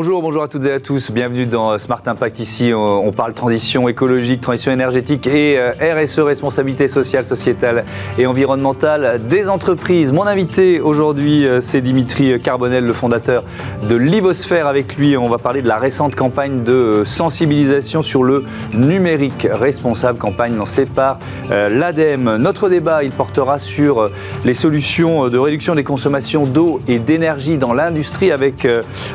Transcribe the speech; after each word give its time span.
Bonjour, 0.00 0.22
bonjour 0.22 0.44
à 0.44 0.48
toutes 0.48 0.64
et 0.64 0.70
à 0.70 0.78
tous. 0.78 1.10
Bienvenue 1.10 1.44
dans 1.44 1.76
Smart 1.76 2.00
Impact. 2.06 2.38
Ici, 2.38 2.70
on 2.72 3.10
parle 3.10 3.34
transition 3.34 3.88
écologique, 3.88 4.40
transition 4.40 4.70
énergétique 4.70 5.26
et 5.26 5.58
euh, 5.58 5.72
RSE, 5.72 6.20
responsabilité 6.20 6.86
sociale, 6.86 7.24
sociétale 7.24 7.84
et 8.16 8.24
environnementale 8.24 9.20
des 9.26 9.48
entreprises. 9.48 10.12
Mon 10.12 10.22
invité 10.28 10.80
aujourd'hui, 10.80 11.44
euh, 11.44 11.60
c'est 11.60 11.80
Dimitri 11.80 12.40
Carbonel, 12.40 12.84
le 12.84 12.92
fondateur 12.92 13.42
de 13.88 13.96
Livosphère. 13.96 14.68
Avec 14.68 14.94
lui, 14.94 15.16
on 15.16 15.28
va 15.28 15.38
parler 15.38 15.62
de 15.62 15.68
la 15.68 15.78
récente 15.78 16.14
campagne 16.14 16.62
de 16.62 16.72
euh, 16.72 17.04
sensibilisation 17.04 18.00
sur 18.00 18.22
le 18.22 18.44
numérique 18.74 19.48
responsable, 19.50 20.20
campagne 20.20 20.54
lancée 20.54 20.86
par 20.86 21.18
l'ADEME. 21.50 22.36
Notre 22.36 22.68
débat, 22.68 23.02
il 23.02 23.10
portera 23.10 23.58
sur 23.58 24.08
les 24.44 24.54
solutions 24.54 25.28
de 25.28 25.38
réduction 25.38 25.74
des 25.74 25.82
consommations 25.82 26.46
d'eau 26.46 26.78
et 26.86 27.00
d'énergie 27.00 27.58
dans 27.58 27.72
l'industrie 27.72 28.30
avec 28.30 28.68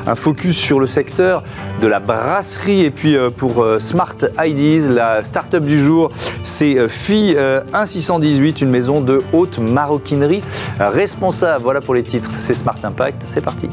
un 0.08 0.16
focus 0.16 0.58
sur 0.58 0.73
le 0.80 0.88
secteur 0.88 1.44
de 1.82 1.88
la 1.88 2.00
brasserie. 2.00 2.82
Et 2.82 2.92
puis 2.92 3.16
euh, 3.16 3.30
pour 3.30 3.64
euh, 3.64 3.80
Smart 3.80 4.16
IDs, 4.40 4.90
la 4.90 5.24
start-up 5.24 5.64
du 5.64 5.78
jour, 5.78 6.10
c'est 6.44 6.88
FI 6.88 7.36
1618, 7.74 8.62
une 8.62 8.70
maison 8.70 9.02
de 9.02 9.22
haute 9.34 9.60
maroquinerie 9.60 10.44
responsable. 10.80 11.64
Voilà 11.64 11.82
pour 11.82 11.94
les 11.94 12.04
titres, 12.04 12.30
c'est 12.38 12.54
Smart 12.54 12.78
Impact, 12.84 13.24
c'est 13.28 13.42
parti. 13.42 13.70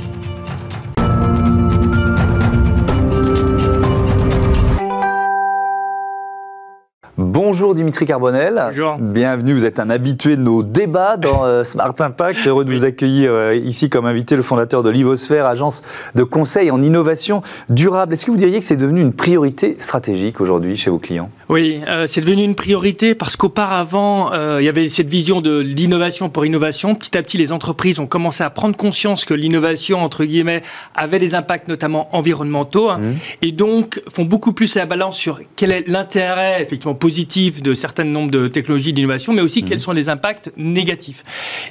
Bonjour 7.60 7.74
Dimitri 7.74 8.06
Carbonel. 8.06 8.58
Bonjour. 8.70 8.96
Bienvenue, 8.98 9.52
vous 9.52 9.66
êtes 9.66 9.80
un 9.80 9.90
habitué 9.90 10.34
de 10.34 10.40
nos 10.40 10.62
débats 10.62 11.18
dans 11.18 11.44
euh, 11.44 11.62
Smart 11.62 11.92
Impact. 11.98 12.46
Heureux 12.46 12.64
de 12.64 12.72
vous 12.72 12.86
accueillir 12.86 13.34
euh, 13.34 13.54
ici 13.54 13.90
comme 13.90 14.06
invité, 14.06 14.34
le 14.34 14.40
fondateur 14.40 14.82
de 14.82 14.88
Livosphère, 14.88 15.44
agence 15.44 15.82
de 16.14 16.22
conseil 16.22 16.70
en 16.70 16.80
innovation 16.80 17.42
durable. 17.68 18.14
Est-ce 18.14 18.24
que 18.24 18.30
vous 18.30 18.38
diriez 18.38 18.60
que 18.60 18.64
c'est 18.64 18.78
devenu 18.78 19.02
une 19.02 19.12
priorité 19.12 19.76
stratégique 19.78 20.40
aujourd'hui 20.40 20.78
chez 20.78 20.88
vos 20.88 20.98
clients? 20.98 21.28
Oui, 21.50 21.80
euh, 21.86 22.06
c'est 22.06 22.20
devenu 22.20 22.42
une 22.42 22.54
priorité 22.54 23.14
parce 23.14 23.36
qu'auparavant, 23.36 24.30
il 24.58 24.64
y 24.64 24.68
avait 24.68 24.88
cette 24.88 25.08
vision 25.08 25.40
de 25.40 25.58
l'innovation 25.60 26.28
pour 26.28 26.46
innovation. 26.46 26.94
Petit 26.94 27.18
à 27.18 27.22
petit, 27.22 27.36
les 27.36 27.52
entreprises 27.52 27.98
ont 28.00 28.06
commencé 28.06 28.42
à 28.42 28.50
prendre 28.50 28.76
conscience 28.76 29.24
que 29.24 29.34
l'innovation, 29.34 30.02
entre 30.02 30.24
guillemets, 30.24 30.62
avait 30.94 31.18
des 31.18 31.34
impacts 31.34 31.68
notamment 31.68 32.14
environnementaux 32.16 32.88
hein, 32.88 32.98
mmh. 32.98 33.14
et 33.42 33.52
donc 33.52 34.00
font 34.08 34.24
beaucoup 34.24 34.52
plus 34.52 34.76
la 34.76 34.86
balance 34.86 35.16
sur 35.16 35.40
quel 35.56 35.72
est 35.72 35.88
l'intérêt 35.88 36.62
effectivement 36.62 36.94
positif 36.94 37.62
de 37.62 37.74
certains 37.74 38.04
nombres 38.04 38.30
de 38.30 38.48
technologies 38.48 38.92
d'innovation, 38.92 39.32
mais 39.32 39.40
aussi 39.40 39.62
quels 39.62 39.78
mhm. 39.78 39.82
sont 39.82 39.92
les 39.92 40.08
impacts 40.08 40.52
négatifs. 40.56 41.24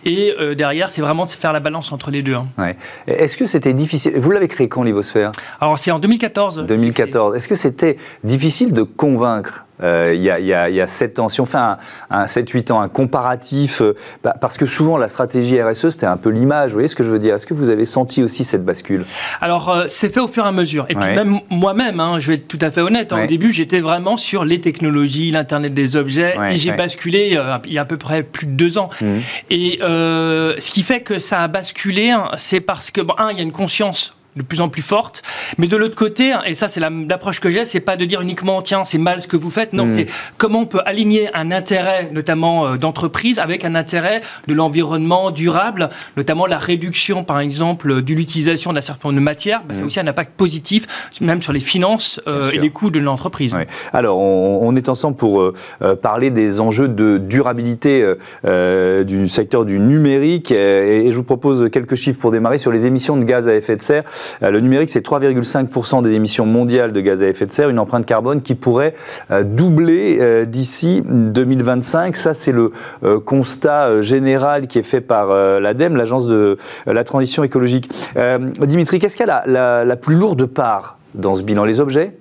Et 0.06 0.34
euh, 0.40 0.56
derrière, 0.56 0.90
c'est 0.90 1.02
vraiment 1.02 1.26
de 1.26 1.30
faire 1.30 1.54
la 1.54 1.60
balance 1.60 1.92
entre 1.92 2.12
les 2.12 2.22
deux. 2.22 2.36
Hein. 2.36 2.48
Ouais. 2.58 2.76
Est-ce 3.08 3.38
que 3.38 3.46
c'était 3.46 3.74
difficile 3.74 4.14
Vous 4.18 4.32
l'avez 4.32 4.48
créé 4.48 4.68
quand, 4.68 4.84
Livosphère? 4.84 5.32
Alors, 5.60 5.78
c'est 5.78 5.92
en 5.92 6.00
2014. 6.00 6.66
2014. 6.66 7.36
Est-ce 7.36 7.48
que 7.48 7.56
c'était 7.56 7.98
difficile 8.24 8.74
de 8.74 8.84
convaincre 8.84 9.66
euh, 9.82 10.14
il, 10.14 10.22
y 10.22 10.30
a, 10.30 10.40
y 10.40 10.54
a, 10.54 10.70
y 10.70 10.82
a 10.82 10.88
7 10.88 11.20
ans, 11.20 11.30
si 11.30 11.42
on 11.42 11.46
fait 11.46 11.58
un, 11.58 11.78
un 12.10 12.26
7-8 12.26 12.72
ans, 12.72 12.82
un 12.82 12.90
comparatif, 12.90 13.82
euh, 13.82 13.96
bah, 14.24 14.36
parce 14.40 14.58
que 14.58 14.66
souvent 14.66 14.98
la 14.98 15.08
stratégie 15.08 15.62
RSE, 15.62 15.90
c'était 15.92 16.06
un 16.06 16.18
peu 16.18 16.30
l'image, 16.30 16.72
vous 16.72 16.76
voyez 16.76 16.88
ce 16.88 16.96
que 16.96 17.04
je 17.04 17.10
veux 17.10 17.20
dire 17.20 17.36
Est-ce 17.36 17.48
que 17.48 17.54
vous 17.54 17.70
avez 17.70 17.86
senti 17.86 18.24
aussi 18.24 18.44
cette 18.44 18.66
bascule? 18.66 19.06
Alors, 19.42 19.70
euh, 19.70 19.86
c'est 19.88 20.14
fait 20.14 20.20
au 20.20 20.28
fur 20.28 20.46
et 20.46 20.48
à 20.48 20.52
mesure. 20.52 20.86
Et 20.90 20.96
puis 20.96 21.16
même 21.16 21.40
moi-même, 21.50 22.00
hein, 22.00 22.20
je 22.20 22.28
vais 22.28 22.34
être 22.36 22.48
tout 22.48 22.60
à 22.62 22.72
fait 22.72 22.82
honnête, 22.82 23.14
hein, 23.14 23.24
au 23.24 23.28
début, 23.28 23.52
j'étais 23.52 23.80
vraiment 23.80 24.18
sur 24.18 24.46
les 24.46 24.62
technologies, 24.62 25.32
l'Internet 25.32 25.74
des 25.74 25.96
objets, 25.96 26.36
et 26.52 26.58
j'ai 26.58 26.72
basculé 26.72 27.38
il 27.66 27.74
y 27.74 27.78
a 27.78 27.82
à 27.82 27.86
peu 27.86 27.98
près 27.98 28.24
plus 28.24 28.48
de 28.48 28.52
deux 28.52 28.78
ans. 28.78 28.90
Mmh. 29.02 29.06
Et 29.50 29.80
ce 29.82 30.72
qui 30.72 30.84
fait 30.84 31.02
que 31.02 31.20
ça 31.20 31.42
a 31.42 31.48
basculé, 31.48 32.10
hein, 32.10 32.30
c'est 32.38 32.62
parce 32.62 32.92
que, 32.92 33.02
bon, 33.02 33.14
un, 33.18 33.32
il 33.32 33.38
y 33.38 33.40
a 33.40 33.44
une 33.44 33.52
conscience 33.52 34.14
de 34.36 34.44
plus 34.44 34.62
en 34.62 34.70
plus 34.70 34.82
forte. 34.82 35.22
Mais 35.58 35.68
de 35.68 35.76
l'autre 35.76 35.96
côté, 35.96 36.34
et 36.46 36.54
ça 36.54 36.68
c'est 36.68 36.80
l'approche 36.80 37.40
que 37.40 37.50
j'ai, 37.50 37.66
c'est 37.66 37.80
pas 37.80 37.98
de 37.98 38.06
dire 38.06 38.22
uniquement 38.22 38.62
tiens 38.62 38.84
c'est 38.84 38.98
mal 38.98 39.22
ce 39.22 39.28
que 39.28 39.38
vous 39.38 39.50
faites. 39.50 39.74
Non, 39.74 39.86
mm. 39.86 39.94
c'est 39.94 40.06
comment 40.38 40.62
on 40.62 40.66
peut 40.66 40.82
aligner 40.86 41.30
un 41.36 41.52
intérêt 41.52 42.10
notamment 42.14 42.66
euh, 42.66 42.78
d'entreprise 42.78 43.40
avec 43.40 43.66
un 43.66 43.76
intérêt 43.76 44.22
de 44.48 44.54
l'environnement 44.54 45.32
durable, 45.32 45.90
notamment 46.16 46.46
la 46.46 46.58
réduction 46.58 47.24
par 47.24 47.40
exemple 47.40 48.04
de 48.04 48.14
l'utilisation 48.14 48.72
d'un 48.72 48.82
certain 48.82 49.10
nombre 49.10 49.20
de 49.20 49.24
matières. 49.26 49.62
Bah, 49.68 49.74
c'est 49.76 49.82
mm. 49.82 49.86
aussi 49.86 50.00
un 50.00 50.08
impact 50.08 50.34
positif 50.38 50.86
même 51.22 51.42
sur 51.42 51.54
les 51.54 51.60
finances 51.60 52.22
euh, 52.28 52.52
et 52.52 52.60
les 52.60 52.70
coûts 52.70 52.92
de 52.92 53.00
l'entreprise. 53.00 53.56
Alors 53.94 54.20
on, 54.20 54.76
est 54.76 54.88
ensemble 54.88 55.18
pour 55.18 55.42
euh, 55.42 55.54
parler 56.02 56.30
des 56.30 56.62
enjeux 56.62 56.88
de 56.88 57.18
durabilité 57.18 58.06
du 58.44 59.28
secteur 59.28 59.66
du 59.66 59.80
numérique 59.80 60.52
et, 60.52 61.08
et 61.08 61.12
je 61.12 61.16
vous 61.16 61.24
propose 61.24 61.70
quelques 61.72 61.96
chiffres 61.96 62.20
pour 62.20 62.32
démarrer 62.32 62.60
sur 62.60 62.72
les 62.72 62.86
émissions 62.86 63.18
de 63.18 63.24
gaz 63.24 63.48
à 63.48 63.56
effet 63.56 63.76
de 63.76 63.82
serre. 63.82 64.04
Euh, 64.44 64.52
le 64.52 64.60
numérique, 64.60 64.90
c'est 64.90 65.06
3,5% 65.06 66.02
des 66.02 66.14
émissions 66.14 66.46
mondiales 66.46 66.92
de 66.92 67.02
gaz 67.02 67.24
à 67.24 67.28
effet 67.28 67.46
de 67.46 67.52
serre, 67.52 67.70
une 67.70 67.80
empreinte 67.80 68.06
carbone 68.06 68.42
qui 68.42 68.56
pourrait 68.56 68.94
euh, 69.32 69.44
doubler 69.44 70.18
euh, 70.20 70.46
d'ici 70.46 71.02
2025. 71.06 72.16
Ça, 72.16 72.34
c'est 72.34 72.52
le 72.52 72.72
constat 73.26 74.02
général 74.02 74.68
qui 74.68 74.80
est 74.80 74.84
fait 74.84 75.02
par 75.02 75.30
l'ADEME, 75.60 75.96
l'agence 75.96 76.28
de 76.28 76.58
la 76.86 77.04
transition 77.04 77.44
écologique. 77.44 77.90
Dimitri, 78.62 79.00
qu'est-ce 79.00 79.18
qu'il 79.18 79.26
y 79.26 79.30
a 79.30 79.44
la, 79.46 79.86
la 79.86 79.96
plus 79.96 80.16
lourde 80.16 80.46
part 80.46 80.98
dans 81.16 81.36
ce 81.36 81.44
bilan? 81.44 81.66
Les 81.66 81.80
objets? 81.80 82.18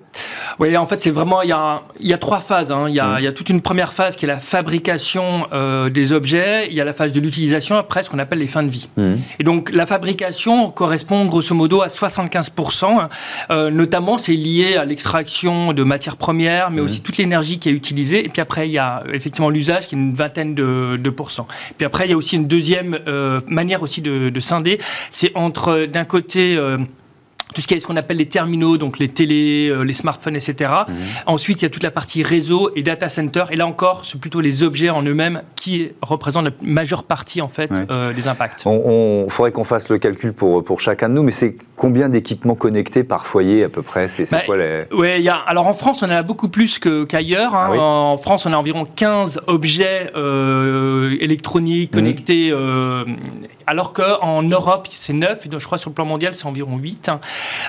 Oui, 0.58 0.76
en 0.76 0.86
fait, 0.86 1.00
c'est 1.00 1.10
vraiment, 1.10 1.42
il 1.42 1.48
y 1.48 1.52
a, 1.52 1.82
il 2.00 2.08
y 2.08 2.12
a 2.12 2.18
trois 2.18 2.40
phases. 2.40 2.72
Hein. 2.72 2.86
Il, 2.88 2.94
y 2.94 3.00
a, 3.00 3.06
mm. 3.06 3.16
il, 3.18 3.24
y 3.24 3.26
a, 3.26 3.32
toute 3.32 3.48
une 3.50 3.60
première 3.60 3.92
phase 3.92 4.16
qui 4.16 4.24
est 4.24 4.28
la 4.28 4.38
fabrication 4.38 5.46
euh, 5.52 5.90
des 5.90 6.12
objets. 6.12 6.68
Il 6.68 6.74
y 6.74 6.80
a 6.80 6.84
la 6.84 6.92
phase 6.92 7.12
de 7.12 7.20
l'utilisation, 7.20 7.76
après 7.76 8.02
ce 8.02 8.10
qu'on 8.10 8.18
appelle 8.18 8.38
les 8.38 8.46
fins 8.46 8.62
de 8.62 8.70
vie. 8.70 8.88
Mm. 8.96 9.14
Et 9.38 9.44
donc, 9.44 9.70
la 9.72 9.86
fabrication 9.86 10.70
correspond 10.70 11.24
grosso 11.26 11.54
modo 11.54 11.82
à 11.82 11.88
75%. 11.88 12.84
Hein. 12.84 13.08
Euh, 13.50 13.70
notamment, 13.70 14.18
c'est 14.18 14.32
lié 14.32 14.76
à 14.76 14.84
l'extraction 14.84 15.72
de 15.72 15.82
matières 15.82 16.16
premières, 16.16 16.70
mais 16.70 16.80
mm. 16.80 16.84
aussi 16.84 17.02
toute 17.02 17.16
l'énergie 17.16 17.58
qui 17.58 17.68
est 17.68 17.72
utilisée. 17.72 18.24
Et 18.24 18.28
puis 18.28 18.40
après, 18.40 18.68
il 18.68 18.72
y 18.72 18.78
a 18.78 19.02
effectivement 19.12 19.50
l'usage 19.50 19.86
qui 19.86 19.94
est 19.94 19.98
une 19.98 20.14
vingtaine 20.14 20.54
de, 20.54 20.96
de 20.96 21.10
pourcents. 21.10 21.46
Puis 21.76 21.86
après, 21.86 22.06
il 22.06 22.10
y 22.10 22.14
a 22.14 22.16
aussi 22.16 22.36
une 22.36 22.46
deuxième 22.46 22.98
euh, 23.06 23.40
manière 23.46 23.82
aussi 23.82 24.00
de, 24.00 24.28
de 24.30 24.40
scinder. 24.40 24.78
C'est 25.10 25.32
entre, 25.34 25.86
d'un 25.86 26.04
côté, 26.04 26.56
euh, 26.56 26.78
tout 27.54 27.60
ce 27.60 27.66
qui 27.66 27.74
est 27.74 27.80
ce 27.80 27.86
qu'on 27.86 27.96
appelle 27.96 28.18
les 28.18 28.26
terminaux, 28.26 28.76
donc 28.76 28.98
les 28.98 29.08
télés, 29.08 29.68
euh, 29.68 29.82
les 29.82 29.92
smartphones, 29.92 30.36
etc. 30.36 30.70
Mhm. 30.88 30.94
Ensuite, 31.26 31.62
il 31.62 31.64
y 31.64 31.66
a 31.66 31.70
toute 31.70 31.82
la 31.82 31.90
partie 31.90 32.22
réseau 32.22 32.70
et 32.76 32.82
data 32.82 33.08
center. 33.08 33.44
Et 33.50 33.56
là 33.56 33.66
encore, 33.66 34.04
c'est 34.04 34.20
plutôt 34.20 34.40
les 34.40 34.62
objets 34.62 34.90
en 34.90 35.02
eux-mêmes 35.02 35.42
qui 35.56 35.90
représentent 36.02 36.44
la 36.44 36.50
majeure 36.62 37.04
partie 37.04 37.40
en 37.40 37.48
fait 37.48 37.70
euh, 37.90 38.12
des 38.12 38.28
impacts. 38.28 38.64
On, 38.66 39.26
faudrait 39.28 39.52
qu'on 39.52 39.64
fasse 39.64 39.88
le 39.88 39.98
calcul 39.98 40.32
pour 40.32 40.64
pour 40.64 40.80
chacun 40.80 41.08
de 41.08 41.14
nous, 41.14 41.22
mais 41.22 41.32
c'est 41.32 41.56
combien 41.76 42.08
d'équipements 42.08 42.54
connectés 42.54 43.04
par 43.04 43.26
foyer 43.26 43.64
à 43.64 43.68
peu 43.68 43.82
près? 43.82 44.08
C'est 44.08 44.30
bah, 44.30 44.42
quoi 44.44 44.56
les... 44.56 44.86
Y 45.20 45.28
a. 45.28 45.36
Alors 45.36 45.66
en 45.66 45.74
France, 45.74 46.02
on 46.02 46.06
en 46.06 46.10
a 46.10 46.22
beaucoup 46.22 46.48
plus 46.48 46.78
qu'ailleurs. 46.78 47.54
Hein. 47.54 47.70
Ah 47.72 47.80
en 47.80 48.18
France, 48.18 48.46
on 48.46 48.52
a 48.52 48.56
environ 48.56 48.84
15 48.84 49.42
objets 49.46 50.10
euh, 50.16 51.16
électroniques 51.20 51.92
mhm. 51.94 52.00
connectés. 52.00 52.52
Alors 53.68 53.92
qu'en 53.92 54.42
Europe, 54.42 54.88
c'est 54.90 55.12
9, 55.12 55.44
et 55.44 55.50
je 55.58 55.64
crois 55.64 55.76
sur 55.76 55.90
le 55.90 55.94
plan 55.94 56.06
mondial, 56.06 56.32
c'est 56.32 56.46
environ 56.46 56.78
8. 56.78 57.10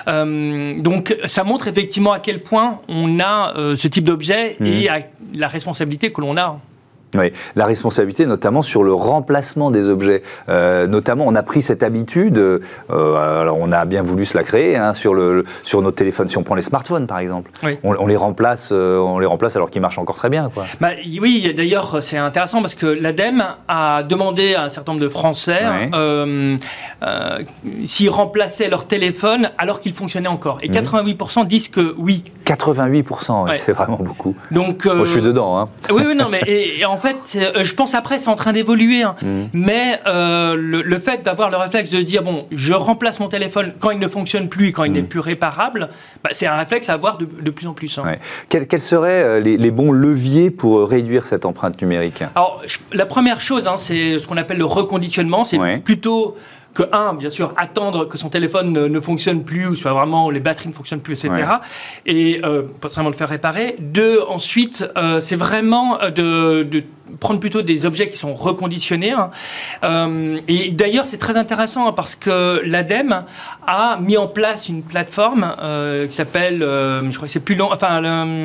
Euh, 0.08 0.80
donc 0.80 1.14
ça 1.26 1.44
montre 1.44 1.68
effectivement 1.68 2.12
à 2.12 2.20
quel 2.20 2.42
point 2.42 2.80
on 2.88 3.20
a 3.20 3.54
euh, 3.56 3.76
ce 3.76 3.86
type 3.86 4.04
d'objet 4.04 4.56
et 4.60 4.88
mhm. 4.88 4.88
à 4.88 4.98
la 5.38 5.48
responsabilité 5.48 6.10
que 6.10 6.22
l'on 6.22 6.38
a. 6.38 6.58
Oui, 7.18 7.32
la 7.56 7.66
responsabilité 7.66 8.26
notamment 8.26 8.62
sur 8.62 8.82
le 8.82 8.94
remplacement 8.94 9.70
des 9.70 9.88
objets. 9.88 10.22
Euh, 10.48 10.86
notamment, 10.86 11.24
on 11.26 11.34
a 11.34 11.42
pris 11.42 11.62
cette 11.62 11.82
habitude, 11.82 12.38
euh, 12.38 13.40
alors 13.40 13.58
on 13.60 13.72
a 13.72 13.84
bien 13.84 14.02
voulu 14.02 14.24
se 14.24 14.36
la 14.36 14.44
créer, 14.44 14.76
hein, 14.76 14.92
sur, 14.92 15.14
le, 15.14 15.44
sur 15.64 15.82
nos 15.82 15.90
téléphones, 15.90 16.28
si 16.28 16.38
on 16.38 16.42
prend 16.42 16.54
les 16.54 16.62
smartphones 16.62 17.06
par 17.06 17.18
exemple. 17.18 17.50
On, 17.82 18.06
les 18.06 18.16
remplace, 18.16 18.70
euh, 18.72 18.98
on 18.98 19.18
les 19.18 19.26
remplace 19.26 19.56
alors 19.56 19.70
qu'ils 19.70 19.82
marchent 19.82 19.98
encore 19.98 20.16
très 20.16 20.28
bien. 20.28 20.50
Quoi. 20.52 20.64
Bah, 20.80 20.90
oui, 21.20 21.52
d'ailleurs 21.56 22.02
c'est 22.02 22.16
intéressant 22.16 22.60
parce 22.60 22.74
que 22.74 22.86
l'ADEME 22.86 23.44
a 23.68 24.02
demandé 24.02 24.54
à 24.54 24.64
un 24.64 24.68
certain 24.68 24.92
nombre 24.92 25.02
de 25.02 25.08
Français 25.08 25.60
euh, 25.94 27.38
s'ils 27.86 28.10
remplaçaient 28.10 28.68
leur 28.68 28.86
téléphone 28.86 29.50
alors 29.58 29.80
qu'ils 29.80 29.94
fonctionnaient 29.94 30.28
encore. 30.28 30.58
Et 30.62 30.68
88% 30.68 31.40
mhm. 31.40 31.46
disent 31.46 31.68
que 31.68 31.94
oui. 31.98 32.22
88%, 32.46 33.56
c'est 33.56 33.72
vraiment 33.72 33.98
beaucoup. 33.98 34.34
Donc, 34.50 34.84
Moi 34.84 35.04
je 35.04 35.10
suis 35.10 35.22
dedans. 35.22 35.58
Hein. 35.58 35.68
Oui, 35.90 36.02
oui, 36.06 36.14
non, 36.14 36.28
mais 36.28 36.42
et, 36.46 36.84
en 36.84 36.96
fait, 37.00 37.36
euh, 37.36 37.64
je 37.64 37.74
pense 37.74 37.94
après, 37.94 38.18
c'est 38.18 38.28
en 38.28 38.36
train 38.36 38.52
d'évoluer. 38.52 39.02
Hein. 39.02 39.16
Mm. 39.22 39.42
Mais 39.52 40.00
euh, 40.06 40.54
le, 40.56 40.98
fait 40.98 41.22
d'avoir 41.22 41.50
le 41.50 41.56
réflexe 41.56 41.90
de 41.90 41.98
se 41.98 42.04
dire, 42.04 42.22
bon, 42.22 42.46
je 42.52 42.72
remplace 42.72 43.18
mon 43.18 43.28
téléphone 43.28 43.72
quand 43.80 43.90
il 43.90 43.98
ne 43.98 44.08
fonctionne 44.08 44.48
plus 44.48 44.68
et 44.68 44.72
quand 44.72 44.84
il 44.84 44.92
n'est 44.92 45.02
mm. 45.02 45.08
plus 45.08 45.20
réparable, 45.20 45.88
bah, 46.22 46.30
c'est 46.32 46.46
un 46.46 46.56
réflexe 46.56 46.88
à 46.88 46.92
avoir 46.92 47.18
de, 47.18 47.50
plus 47.50 47.66
en 47.66 47.72
plus. 47.72 47.98
Hein. 47.98 48.16
Quels, 48.48 48.80
seraient 48.80 49.22
euh, 49.22 49.40
les, 49.40 49.70
bons 49.70 49.92
leviers 49.92 50.50
pour 50.50 50.88
réduire 50.88 51.26
cette 51.26 51.44
empreinte 51.44 51.80
numérique? 51.80 52.22
Alors, 52.34 52.62
la 52.92 53.06
première 53.06 53.40
chose, 53.40 53.66
hein, 53.66 53.76
c'est 53.76 54.18
ce 54.18 54.26
qu'on 54.26 54.36
appelle 54.36 54.58
le 54.58 54.64
reconditionnement. 54.64 55.44
C'est 55.44 55.58
plutôt 55.82 56.36
que, 56.74 56.82
un, 56.92 57.14
bien 57.14 57.30
sûr, 57.30 57.52
attendre 57.56 58.06
que 58.06 58.16
son 58.18 58.28
téléphone 58.28 58.72
ne, 58.72 59.00
fonctionne 59.00 59.42
plus, 59.44 59.66
ou 59.66 59.74
soit 59.74 59.92
vraiment 59.92 60.30
les 60.30 60.40
batteries 60.40 60.68
ne 60.68 60.74
fonctionnent 60.74 61.00
plus, 61.00 61.24
etc. 61.24 61.44
Et 62.06 62.40
euh, 62.44 62.62
potentiellement 62.62 63.10
le 63.10 63.16
faire 63.16 63.28
réparer. 63.28 63.76
Deux, 63.78 64.20
ensuite, 64.28 64.86
euh, 64.96 65.20
c'est 65.20 65.36
vraiment 65.36 65.98
de, 66.14 66.66
prendre 67.18 67.40
plutôt 67.40 67.62
des 67.62 67.86
objets 67.86 68.08
qui 68.08 68.18
sont 68.18 68.34
reconditionnés. 68.34 69.12
Hein. 69.12 69.30
Euh, 69.84 70.38
et 70.48 70.70
d'ailleurs, 70.70 71.06
c'est 71.06 71.18
très 71.18 71.36
intéressant 71.36 71.88
hein, 71.88 71.92
parce 71.92 72.14
que 72.14 72.62
l'ADEME 72.64 73.24
a 73.66 73.98
mis 74.00 74.16
en 74.16 74.26
place 74.26 74.68
une 74.68 74.82
plateforme 74.82 75.54
euh, 75.60 76.06
qui 76.06 76.14
s'appelle, 76.14 76.62
euh, 76.62 77.02
je 77.10 77.16
crois 77.16 77.26
que 77.26 77.32
c'est 77.32 77.40
plus 77.40 77.54
long, 77.54 77.70
enfin, 77.72 78.00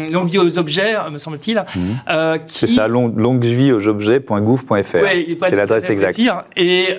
longue 0.10 0.30
vie 0.30 0.40
aux 0.40 0.58
objets, 0.58 0.96
me 1.12 1.18
semble-t-il. 1.18 1.64
Mhm. 1.76 2.40
c'est 2.48 2.68
ça, 2.68 2.88
longue 2.88 3.46
vie 3.46 3.72
aux 3.72 3.88
objets.gouv.fr. 3.88 4.84
c'est 4.84 5.56
l'adresse 5.56 5.90
exacte. 5.90 6.20
Hein. 6.20 6.44
et 6.56 6.98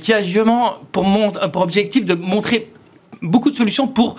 qui 0.00 0.12
a 0.12 0.22
justement 0.22 0.74
pour, 0.92 1.06
pour 1.52 1.62
objectif 1.62 2.04
de 2.04 2.14
montrer 2.14 2.70
beaucoup 3.22 3.50
de 3.50 3.56
solutions 3.56 3.86
pour 3.86 4.16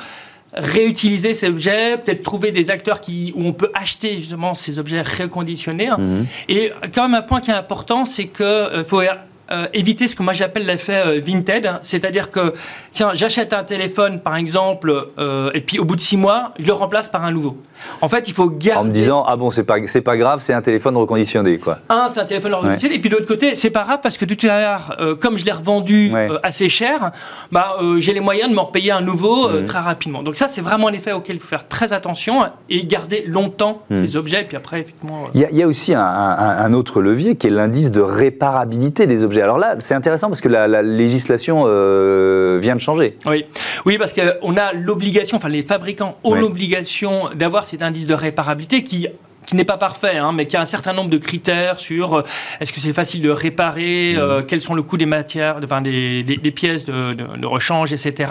réutiliser 0.54 1.34
ces 1.34 1.48
objets, 1.48 1.98
peut-être 1.98 2.24
trouver 2.24 2.52
des 2.52 2.70
acteurs 2.70 3.02
qui, 3.02 3.34
où 3.36 3.46
on 3.46 3.54
peut 3.54 3.72
acheter 3.74 4.18
justement 4.18 4.56
ces 4.56 4.80
objets 4.80 5.02
reconditionnés. 5.02 5.90
Mhm. 5.98 6.26
Et 6.50 6.72
quand 6.94 7.04
même 7.04 7.16
un 7.16 7.22
point 7.22 7.42
qui 7.42 7.52
est 7.52 7.56
important, 7.56 8.06
c'est 8.06 8.28
qu'il 8.28 8.46
euh, 8.46 8.84
faut 8.84 9.02
euh, 9.50 9.68
éviter 9.74 10.08
ce 10.08 10.16
que 10.16 10.24
moi 10.24 10.34
j'appelle 10.34 10.66
l'effet 10.66 11.02
euh, 11.06 11.22
vintage, 11.24 11.64
c'est-à-dire 11.84 12.32
que 12.32 12.54
tiens, 12.92 13.12
j'achète 13.14 13.54
un 13.54 13.64
téléphone 13.64 14.20
par 14.20 14.36
exemple, 14.36 15.10
euh, 15.18 15.52
et 15.54 15.62
puis 15.62 15.80
au 15.80 15.86
bout 15.86 15.96
de 15.96 16.02
six 16.02 16.18
mois, 16.18 16.52
je 16.60 16.68
le 16.68 16.74
remplace 16.74 17.08
par 17.08 17.24
un 17.24 17.32
nouveau. 17.32 17.56
En 18.02 18.10
fait, 18.10 18.28
il 18.28 18.34
faut 18.34 18.50
garder. 18.50 18.82
En 18.82 18.84
me 18.84 18.92
disant 18.92 19.24
ah 19.26 19.38
bon, 19.38 19.50
c'est 19.50 19.64
pas 19.64 19.78
c'est 19.86 20.02
pas 20.02 20.18
grave, 20.18 20.42
c'est 20.42 20.54
un 20.54 20.62
téléphone 20.62 20.98
reconditionné 20.98 21.60
quoi. 21.60 21.80
Un, 21.88 22.10
c'est 22.10 22.20
un 22.20 22.26
téléphone 22.26 22.56
reconditionné, 22.56 22.96
et 22.96 23.00
puis 23.00 23.10
de 23.10 23.16
l'autre 23.16 23.28
côté, 23.28 23.56
c'est 23.56 23.70
pas 23.70 23.84
grave 23.84 24.00
parce 24.04 24.18
que 24.18 24.26
tout 24.26 24.48
à 24.48 24.60
l'heure, 24.60 25.18
comme 25.22 25.38
je 25.38 25.46
l'ai 25.46 25.54
revendu 25.54 26.12
assez 26.44 26.68
cher, 26.68 27.12
bah 27.52 27.78
j'ai 27.98 28.14
les 28.14 28.20
moyens 28.20 28.50
de 28.50 28.56
m'en 28.56 28.66
payer 28.66 28.92
un 28.92 29.02
nouveau 29.02 29.48
mmh. 29.48 29.64
très 29.64 29.80
rapidement. 29.80 30.24
Donc 30.24 30.36
ça, 30.36 30.50
c'est 30.50 30.62
vraiment 30.62 30.90
l'effet 30.90 31.14
auquel 31.14 31.38
il 31.38 31.40
faut 31.40 31.48
faire 31.48 31.68
très 31.68 31.94
attention 31.94 32.44
et 32.70 32.86
garder 32.86 33.24
longtemps 33.26 33.84
mmh. 33.90 34.06
ces 34.06 34.18
objets. 34.18 34.42
Et 34.42 34.46
puis 34.46 34.58
après, 34.58 34.82
effectivement. 34.82 35.28
Il 35.34 35.48
y, 35.52 35.64
a 35.64 35.68
aussi 35.68 35.94
un, 35.94 36.02
un 36.02 36.74
autre 36.74 37.02
levier 37.02 37.36
qui 37.36 37.48
est 37.48 37.52
l'indice 37.52 37.92
de 37.92 38.02
réparabilité 38.02 39.08
des 39.08 39.24
objets. 39.24 39.37
Alors 39.42 39.58
là, 39.58 39.76
c'est 39.80 39.94
intéressant 39.94 40.28
parce 40.28 40.42
que 40.42 40.50
la, 40.50 40.82
législation 40.82 41.64
euh, 41.66 42.60
vient 42.62 42.76
de 42.76 42.82
changer. 42.82 43.18
Oui, 43.26 43.46
oui 43.86 43.98
parce 43.98 44.14
qu'on 44.14 44.58
a 44.58 44.74
l'obligation, 44.74 45.38
enfin 45.38 45.50
les 45.50 45.64
fabricants 45.64 46.18
ont 46.24 46.36
l'obligation 46.36 47.30
d'avoir 47.36 47.66
cet 47.66 47.82
indice 47.82 48.08
de 48.08 48.14
réparabilité 48.14 48.84
qui 48.84 49.08
qui 49.46 49.56
n'est 49.56 49.64
pas 49.64 49.78
parfait, 49.78 50.18
hein, 50.18 50.34
mais 50.34 50.46
qui 50.46 50.58
a 50.58 50.62
un 50.62 50.66
certain 50.66 50.92
nombre 50.92 51.10
de 51.10 51.18
critères 51.18 51.80
sur 51.80 52.16
euh, 52.16 52.24
est-ce 52.60 52.74
que 52.74 52.82
c'est 52.82 52.92
facile 52.92 53.22
de 53.22 53.30
réparer, 53.30 54.16
mmh. 54.16 54.20
euh, 54.20 54.42
quels 54.42 54.60
sont 54.60 54.76
le 54.76 54.82
coût 54.82 54.98
des 54.98 55.06
matières, 55.06 55.62
enfin, 55.64 55.80
des, 55.80 56.22
des, 56.24 56.52
pièces 56.52 56.84
de, 56.84 57.14
de, 57.14 57.46
rechange, 57.46 57.94
etc. 57.94 58.30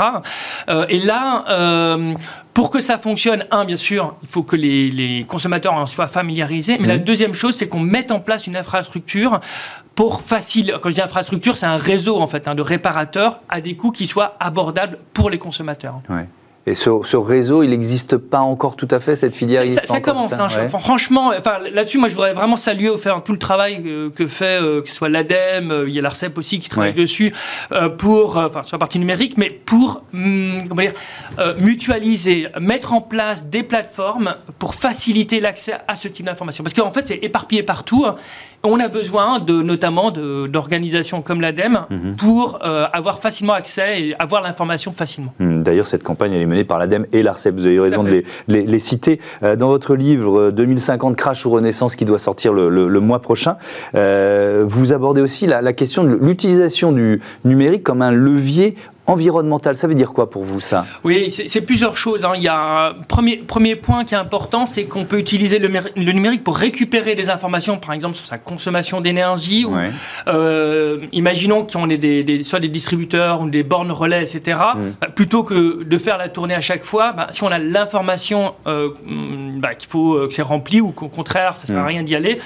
et 0.91 0.99
là, 0.99 1.97
pour 2.57 2.71
que 2.71 2.81
ça 2.81 2.97
fonctionne, 2.97 3.45
un, 3.51 3.67
bien 3.67 3.77
sûr, 3.77 4.15
il 4.23 4.29
faut 4.29 4.43
que 4.43 4.57
les, 4.57 4.91
les 4.91 5.25
consommateurs 5.25 5.75
en 5.75 5.87
soient 5.87 6.07
familiarisés, 6.07 6.79
mais 6.81 6.87
la 6.87 6.97
deuxième 6.97 7.35
chose, 7.35 7.55
c'est 7.55 7.69
qu'on 7.69 7.81
mette 7.81 8.11
en 8.11 8.19
place 8.19 8.47
une 8.47 8.57
infrastructure 8.57 9.41
pour 9.95 10.23
facile, 10.23 10.79
quand 10.81 10.89
je 10.89 10.95
dis 10.95 11.03
infrastructure, 11.03 11.55
c'est 11.55 11.67
un 11.67 11.77
réseau 11.77 12.19
en 12.19 12.27
fait 12.27 12.49
hein, 12.49 12.55
de 12.55 12.63
réparateurs 12.63 13.41
à 13.51 13.61
des 13.61 13.77
coûts 13.77 13.91
qui 13.91 14.07
soient 14.07 14.37
abordables 14.41 14.97
pour 15.13 15.29
les 15.29 15.37
consommateurs. 15.37 16.01
Et 16.69 16.75
ce, 16.75 17.17
réseau, 17.17 17.63
il 17.63 17.71
n'existe 17.71 18.17
pas 18.17 18.41
encore 18.41 18.75
tout 18.75 18.89
à 18.91 18.99
fait, 18.99 19.15
cette 19.15 19.33
filière 19.33 19.63
Ça, 19.71 19.83
ça, 19.85 20.01
commence, 20.01 20.33
hein, 20.33 20.49
franchement. 20.69 21.31
Enfin, 21.39 21.59
là-dessus, 21.73 21.99
moi, 21.99 22.09
je 22.09 22.15
voudrais 22.15 22.33
vraiment 22.33 22.57
saluer 22.57 22.89
au 22.89 22.97
faire 22.97 23.23
tout 23.23 23.31
le 23.31 23.39
travail 23.39 23.85
que, 24.17 24.27
fait, 24.27 24.61
euh, 24.61 24.83
que 24.83 24.89
ce 24.89 24.97
soit 24.97 25.09
l'ADEME, 25.09 25.71
euh, 25.71 25.89
il 25.89 25.95
y 25.95 26.01
a 26.01 26.03
l'ARCEP 26.03 26.37
aussi 26.37 26.59
qui 26.59 26.69
travaille 26.69 26.93
dessus, 26.93 27.33
euh, 27.71 27.89
pour, 27.89 28.37
enfin, 28.37 28.65
sur 28.65 28.75
la 28.75 28.81
partie 28.81 28.99
numérique, 28.99 29.39
mais 29.39 29.49
pour 29.49 30.03
hum, 30.13 30.55
comment 30.69 30.83
dire, 30.83 30.95
mutualiser, 31.59 32.49
mettre 32.61 32.93
en 32.93 33.01
place 33.01 33.45
des 33.45 33.63
plateformes 33.63 34.35
pour 34.59 34.75
faciliter 34.75 35.39
l'accès 35.39 35.75
à 35.87 35.95
ce 35.95 36.09
type 36.09 36.27
d'information. 36.27 36.65
Parce 36.65 36.75
qu'en 36.75 36.91
fait, 36.91 37.07
c'est 37.07 37.23
éparpillé 37.23 37.63
partout. 37.63 38.05
Hein, 38.07 38.17
on 38.67 38.81
a 38.81 38.89
besoin 38.89 39.39
de, 39.41 39.63
notamment 39.63 40.11
d'organisations 40.11 41.23
comme 41.23 41.41
l'ADEME 41.41 41.87
mhm. 41.91 42.17
pour 42.17 42.59
avoir 42.63 43.21
facilement 43.21 43.53
accès 43.53 44.03
et 44.03 44.17
avoir 44.19 44.43
l'information 44.43 44.93
facilement. 44.93 45.33
Hum, 45.41 45.63
d'ailleurs, 45.63 45.87
cette 45.87 46.03
campagne, 46.03 46.33
elle 46.33 46.43
est 46.43 46.47
menée 46.47 46.65
par 46.65 46.79
l'ADEME 46.79 47.07
et 47.13 47.23
l'ARCEP. 47.23 47.55
Vous 47.55 47.67
avez 47.67 47.75
eu 47.75 47.81
raison 47.81 48.03
de 48.03 48.23
les, 48.49 48.79
citer. 48.79 49.21
Euh, 49.43 49.57
dans 49.57 49.69
votre 49.69 49.95
livre 49.95 50.51
2050 50.51 51.13
euh, 51.13 51.15
Crash 51.15 51.47
ou 51.47 51.51
Renaissance 51.51 51.97
qui 51.97 52.05
doit 52.05 52.19
sortir 52.19 52.53
le, 52.53 53.01
mois 53.01 53.21
prochain, 53.21 53.57
euh, 53.95 54.65
vous 54.67 54.93
abordez 54.93 55.21
aussi 55.21 55.47
la 55.47 55.73
question 55.73 56.05
de 56.05 56.15
l'utilisation 56.15 56.93
du 56.93 57.21
numérique 57.45 57.83
comme 57.83 58.03
un 58.03 58.13
levier 58.13 58.77
environnemental, 59.07 59.77
ça 59.77 59.87
veut 59.87 59.95
dire 59.95 60.13
quoi 60.13 60.31
pour 60.31 60.43
vous 60.43 60.61
ça? 60.61 60.87
Oui, 61.05 61.31
c'est 61.31 61.61
plusieurs 61.61 61.97
choses. 61.97 62.25
Hein. 62.25 62.33
Il 62.37 62.43
y 62.43 62.49
a 62.49 62.89
un 62.89 62.93
premier, 63.09 63.37
premier 63.37 63.77
point 63.77 64.05
qui 64.05 64.15
est 64.15 64.19
important, 64.19 64.67
c'est 64.67 64.85
qu'on 64.85 65.05
peut 65.05 65.19
utiliser 65.19 65.59
le, 65.59 65.69
numérique 66.13 66.45
pour 66.45 66.57
récupérer 66.57 67.15
des 67.15 67.31
informations, 67.31 67.79
par 67.79 67.93
exemple 67.93 68.15
sur 68.15 68.27
sa 68.27 68.39
consommation 68.39 69.01
d'énergie. 69.01 69.67
Euh, 70.29 71.07
imaginons 71.13 71.65
qu'on 71.65 71.89
ait 71.91 71.99
des, 71.99 72.43
soit 72.43 72.61
des 72.61 72.69
distributeurs 72.69 73.41
ou 73.41 73.51
des 73.51 73.63
bornes 73.63 73.93
relais, 73.93 74.23
etc. 74.23 74.59
Mm. 74.75 74.81
Bah, 75.01 75.09
plutôt 75.15 75.43
que 75.43 75.85
de 75.85 75.99
faire 75.99 76.19
la 76.19 76.29
tournée 76.29 76.55
à 76.55 76.61
chaque 76.61 76.85
fois, 76.85 77.13
bah, 77.13 77.29
si 77.31 77.43
on 77.45 77.49
a 77.49 77.59
l'information 77.59 78.55
euh, 78.67 78.91
bah, 79.59 79.75
qu'il 79.75 79.89
faut 79.89 80.15
euh, 80.15 80.29
que 80.29 80.35
c'est 80.35 80.43
rempli 80.43 80.81
ou 80.81 80.91
qu'au 80.91 81.09
contraire, 81.09 81.57
ça 81.57 81.63
ne 81.65 81.67
sert 81.69 81.79
à 81.79 81.85
mm. 81.85 81.87
rien 81.87 82.03
d'y 82.03 82.15
aller, 82.15 82.39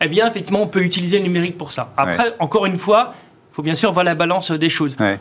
eh 0.00 0.08
bien, 0.08 0.28
effectivement, 0.30 0.62
on 0.62 0.68
peut 0.68 0.82
utiliser 0.82 1.18
le 1.18 1.24
numérique 1.24 1.58
pour 1.58 1.72
ça. 1.72 1.90
Après, 1.96 2.34
encore 2.38 2.66
une 2.66 2.78
fois, 2.78 3.14
faut 3.58 3.62
bien 3.62 3.74
sûr 3.74 3.90
voir 3.90 4.04
la 4.04 4.14
balance 4.14 4.52
des 4.52 4.68
choses. 4.68 4.96
Euh, 5.00 5.16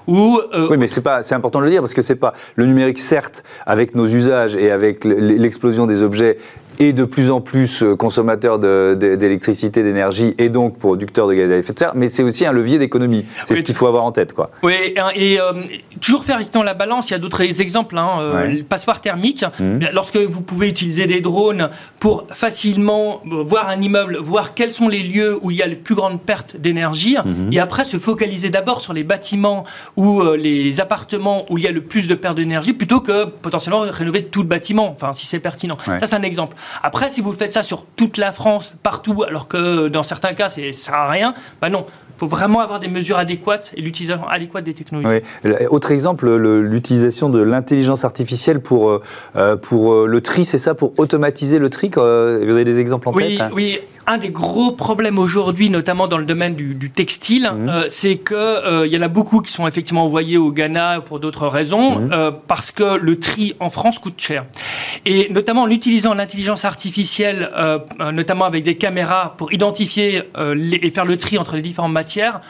oui, 0.70 0.78
mais 0.78 0.88
c'est 0.88 1.02
pas, 1.02 1.24
c'est 1.24 1.34
important 1.34 1.58
de 1.58 1.64
le 1.64 1.72
dire 1.72 1.82
parce 1.82 1.96
que 1.96 2.04
c'est 2.04 2.16
pas 2.16 2.36
le 2.56 2.68
numérique, 2.68 3.00
certes, 3.00 3.44
avec 3.66 3.96
nos 3.96 4.06
usages 4.06 4.56
et 4.56 4.70
avec 4.70 5.06
l'explosion 5.06 5.88
des 5.88 6.04
objets 6.04 6.38
et 6.80 6.94
de 6.94 7.06
plus 7.06 7.32
en 7.32 7.42
plus 7.42 7.84
euh, 7.84 7.96
consommateurs 7.96 8.60
d'électricité, 8.60 9.84
d'énergie 9.84 10.34
et 10.38 10.50
donc 10.50 10.78
producteurs 10.78 11.28
de 11.28 11.34
gaz 11.34 11.52
à 11.52 11.58
effet 11.58 11.74
de 11.74 11.80
serre, 11.80 11.94
mais 11.96 12.08
c'est 12.08 12.24
aussi 12.24 12.46
un 12.46 12.52
levier 12.52 12.78
d'économie. 12.78 13.26
C'est 13.46 13.56
ce 13.56 13.64
qu'il 13.64 13.76
faut 13.76 13.88
avoir 13.88 14.04
en 14.04 14.12
tête. 14.12 14.34
Quoi. 14.34 14.52
Oui, 14.64 14.74
et, 15.16 15.40
euh, 15.40 15.54
toujours 16.02 16.24
faire 16.24 16.40
dans 16.52 16.64
la 16.64 16.74
balance, 16.74 17.10
il 17.10 17.14
y 17.14 17.16
a 17.16 17.20
d'autres 17.20 17.42
exemples. 17.62 17.98
Hein, 17.98 18.20
euh, 18.20 18.46
le 18.48 18.64
passoire 18.64 19.02
thermique, 19.02 19.44
mmh. 19.60 19.88
lorsque 19.94 20.18
vous 20.18 20.42
pouvez 20.42 20.70
utiliser 20.70 21.08
des 21.08 21.22
drones 21.22 21.70
pour 22.00 22.28
facilement 22.32 23.22
voir 23.26 23.70
un 23.70 23.82
immeuble, 23.82 24.18
voir 24.18 24.54
quels 24.54 24.72
sont 24.72 24.90
les 24.90 25.04
lieux 25.04 25.40
où 25.42 25.52
il 25.52 25.58
y 25.58 25.64
a 25.64 25.68
les 25.68 25.76
plus 25.76 25.96
grandes 25.96 26.22
pertes 26.22 26.58
d'énergie, 26.58 27.18
mmh. 27.18 27.54
et 27.54 27.60
après 27.60 27.84
se 27.84 27.98
focaliser 27.98 28.50
d'abord 28.50 28.82
sur 28.82 28.94
les 28.94 29.04
bâtiments 29.04 29.64
ou 29.96 30.22
les 30.38 30.80
appartements 30.80 31.46
où 31.50 31.58
il 31.58 31.64
y 31.64 31.68
a 31.68 31.72
le 31.72 31.82
plus 31.82 32.08
de 32.08 32.16
pertes 32.16 32.38
d'énergie, 32.38 32.74
plutôt 32.74 33.00
que 33.00 33.26
potentiellement 33.26 33.82
rénover 33.82 34.26
tout 34.26 34.42
le 34.42 34.48
bâtiment, 34.48 34.90
enfin 34.90 35.14
si 35.14 35.26
c'est 35.26 35.40
pertinent. 35.40 35.78
Ça, 35.84 36.06
c'est 36.06 36.16
un 36.16 36.24
exemple. 36.24 36.56
Après, 36.84 37.10
si 37.10 37.22
vous 37.22 37.34
faites 37.34 37.54
ça 37.54 37.64
sur 37.64 37.86
toute 37.96 38.18
la 38.18 38.32
France, 38.32 38.76
partout, 38.84 39.24
alors 39.24 39.48
que 39.48 39.88
dans 39.88 40.04
certains 40.04 40.34
cas, 40.34 40.50
ça 40.50 40.62
ne 40.62 40.72
sert 40.72 40.94
à 40.94 41.10
rien, 41.10 41.34
bah 41.62 41.70
non. 41.70 41.86
Il 42.18 42.22
faut 42.22 42.28
vraiment 42.28 42.62
avoir 42.62 42.80
des 42.80 42.88
mesures 42.88 43.20
adéquates 43.20 43.74
et 43.78 43.82
l'utilisation 43.82 44.28
adéquate 44.28 44.64
des 44.64 44.74
technologies. 44.74 45.22
Autre 45.70 45.92
exemple, 45.92 46.28
l'utilisation 46.36 47.30
de 47.30 47.40
l'intelligence 47.40 48.06
artificielle 48.06 48.60
pour, 48.60 48.90
euh, 48.90 49.04
euh, 49.36 49.56
pour 49.56 49.94
euh, 49.94 50.08
le 50.08 50.22
tri, 50.22 50.44
c'est 50.44 50.58
ça, 50.58 50.74
pour 50.74 50.94
automatiser 50.98 51.60
le 51.60 51.70
tri 51.70 51.92
Vous 51.94 52.02
avez 52.02 52.64
des 52.64 52.80
exemples 52.80 53.10
en 53.10 53.14
tête 53.14 53.40
hein? 53.40 53.52
Oui, 53.54 53.80
un 54.08 54.18
des 54.18 54.30
gros 54.30 54.72
problèmes 54.72 55.20
aujourd'hui, 55.20 55.70
notamment 55.70 56.08
dans 56.08 56.18
le 56.18 56.24
domaine 56.26 56.56
du, 56.56 56.90
textile, 56.90 57.52
mhm. 57.54 57.70
euh, 57.70 57.86
c'est 57.90 58.16
que 58.16 58.34
euh, 58.34 58.88
il 58.88 58.94
y 58.94 58.98
en 58.98 59.02
a 59.02 59.10
beaucoup 59.10 59.42
qui 59.42 59.52
sont 59.52 59.68
effectivement 59.68 60.06
envoyés 60.06 60.38
au 60.38 60.52
Ghana 60.52 61.02
pour 61.02 61.20
d'autres 61.20 61.48
raisons, 61.48 62.00
mhm. 62.00 62.10
euh, 62.14 62.32
parce 62.32 62.72
que 62.72 62.96
le 62.96 63.20
tri 63.20 63.56
en 63.60 63.70
France 63.70 64.00
coûte 64.00 64.20
cher. 64.20 64.46
Et 65.06 65.28
notamment 65.32 65.64
en 65.64 65.70
utilisant 65.70 66.14
l'intelligence 66.14 66.64
artificielle, 66.64 67.50
notamment 68.00 68.46
avec 68.46 68.64
des 68.64 68.78
caméras 68.78 69.36
pour 69.38 69.54
identifier 69.54 70.24
et 70.38 70.90
faire 70.90 71.06
le 71.06 71.18
tri 71.18 71.38
entre 71.38 71.56
les 71.56 71.62
différentes 71.62 71.92
matières, 71.92 72.42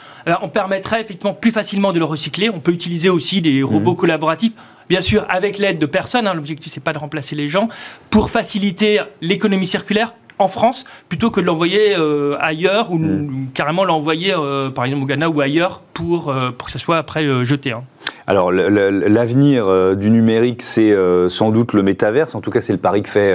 on 0.42 0.48
permettrait 0.48 1.02
effectivement 1.02 1.34
plus 1.34 1.50
facilement 1.50 1.92
de 1.92 1.98
le 1.98 2.04
recycler. 2.04 2.48
On 2.50 2.60
peut 2.60 2.72
utiliser 2.72 3.10
aussi 3.10 3.40
des 3.40 3.62
robots 3.62 3.92
mhm. 3.92 3.96
collaboratifs 3.96 4.52
bien 4.88 5.02
sûr 5.02 5.26
avec 5.28 5.58
l'aide 5.58 5.78
de 5.78 5.86
personnes, 5.86 6.26
hein, 6.26 6.34
l'objectif 6.34 6.72
c'est 6.72 6.82
pas 6.82 6.94
de 6.94 6.98
remplacer 6.98 7.36
les 7.36 7.48
gens, 7.48 7.68
pour 8.10 8.30
faciliter 8.30 9.00
l'économie 9.20 9.66
circulaire, 9.66 10.14
en 10.38 10.48
France 10.48 10.84
plutôt 11.08 11.30
que 11.30 11.40
de 11.40 11.46
l'envoyer 11.46 11.96
euh, 11.96 12.36
ailleurs 12.40 12.90
ou 12.90 12.98
mm. 12.98 13.48
carrément 13.54 13.84
l'envoyer 13.84 14.34
euh, 14.36 14.70
par 14.70 14.84
exemple 14.84 15.02
au 15.02 15.06
Ghana 15.06 15.28
ou 15.28 15.40
ailleurs 15.40 15.82
pour, 15.92 16.30
euh, 16.30 16.50
pour 16.50 16.66
que 16.66 16.72
ça 16.72 16.78
soit 16.78 16.98
après 16.98 17.44
jeté. 17.44 17.72
Hein. 17.72 17.82
Alors 18.26 18.52
l'avenir 18.52 19.96
du 19.96 20.10
numérique, 20.10 20.62
c'est 20.62 20.94
sans 21.30 21.50
doute 21.50 21.72
le 21.72 21.82
métaverse. 21.82 22.34
En 22.34 22.42
tout 22.42 22.50
cas, 22.50 22.60
c'est 22.60 22.74
le 22.74 22.78
pari 22.78 23.02
que 23.02 23.08
fait 23.08 23.34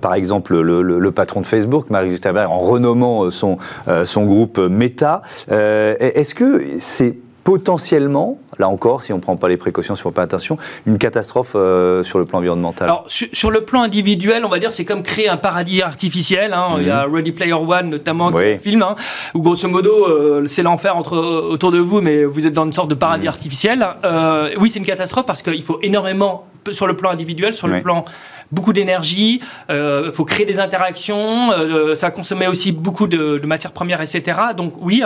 par 0.00 0.14
exemple 0.14 0.58
le, 0.58 1.10
patron 1.10 1.42
de 1.42 1.46
Facebook, 1.46 1.90
Mark 1.90 2.08
Zuckerberg, 2.08 2.50
en 2.50 2.58
renommant 2.58 3.30
son, 3.30 3.58
son 4.04 4.24
groupe 4.24 4.56
Meta. 4.56 5.20
Est-ce 5.50 6.34
que 6.34 6.78
c'est 6.78 7.16
potentiellement, 7.44 8.38
là 8.58 8.68
encore, 8.68 9.02
si 9.02 9.12
on 9.12 9.16
ne 9.16 9.20
prend 9.20 9.36
pas 9.36 9.48
les 9.48 9.56
précautions, 9.56 9.94
si 9.94 10.02
on 10.02 10.08
ne 10.08 10.12
fait 10.12 10.14
pas 10.14 10.22
attention, 10.22 10.58
une 10.86 10.98
catastrophe 10.98 11.52
euh, 11.54 12.04
sur 12.04 12.18
le 12.18 12.24
plan 12.24 12.38
environnemental 12.38 12.88
Alors, 12.88 13.04
sur, 13.08 13.50
le 13.50 13.62
plan 13.62 13.82
individuel, 13.82 14.44
on 14.44 14.48
va 14.48 14.58
dire, 14.58 14.72
c'est 14.72 14.84
comme 14.84 15.02
créer 15.02 15.28
un 15.28 15.36
paradis 15.36 15.82
artificiel. 15.82 16.52
Hein. 16.52 16.76
Il 16.78 16.86
y 16.86 16.90
a 16.90 17.06
mhm. 17.06 17.14
Ready 17.14 17.32
Player 17.32 17.52
One, 17.52 17.90
notamment, 17.90 18.30
qui 18.30 18.38
est 18.38 18.54
un 18.54 18.58
film, 18.58 18.82
hein, 18.82 18.96
où 19.34 19.42
grosso 19.42 19.68
modo, 19.68 20.06
euh, 20.06 20.46
c'est 20.46 20.62
l'enfer 20.62 20.96
entre, 20.96 21.16
autour 21.16 21.72
de 21.72 21.78
vous, 21.78 22.00
mais 22.00 22.24
vous 22.24 22.46
êtes 22.46 22.52
dans 22.54 22.64
une 22.64 22.72
sorte 22.72 22.90
de 22.90 22.94
paradis 22.94 23.24
mhm. 23.24 23.28
artificiel. 23.28 23.86
Euh, 24.04 24.50
oui, 24.58 24.70
c'est 24.70 24.78
une 24.78 24.86
catastrophe 24.86 25.26
parce 25.26 25.42
qu'il 25.42 25.62
faut 25.62 25.80
énormément, 25.82 26.46
sur 26.70 26.86
le 26.86 26.94
plan 26.94 27.10
individuel, 27.10 27.54
sur 27.54 27.66
le 27.66 27.80
plan 27.80 28.04
beaucoup 28.52 28.74
d'énergie, 28.74 29.40
il 29.70 30.10
faut 30.12 30.24
créer 30.24 30.46
des 30.46 30.58
interactions, 30.58 31.50
ça 31.94 32.10
consommait 32.10 32.46
aussi 32.46 32.70
beaucoup 32.70 33.06
de, 33.06 33.38
de 33.38 33.46
matières 33.46 33.72
premières, 33.72 34.00
etc. 34.00 34.38
Donc 34.56 34.74
oui, 34.78 35.02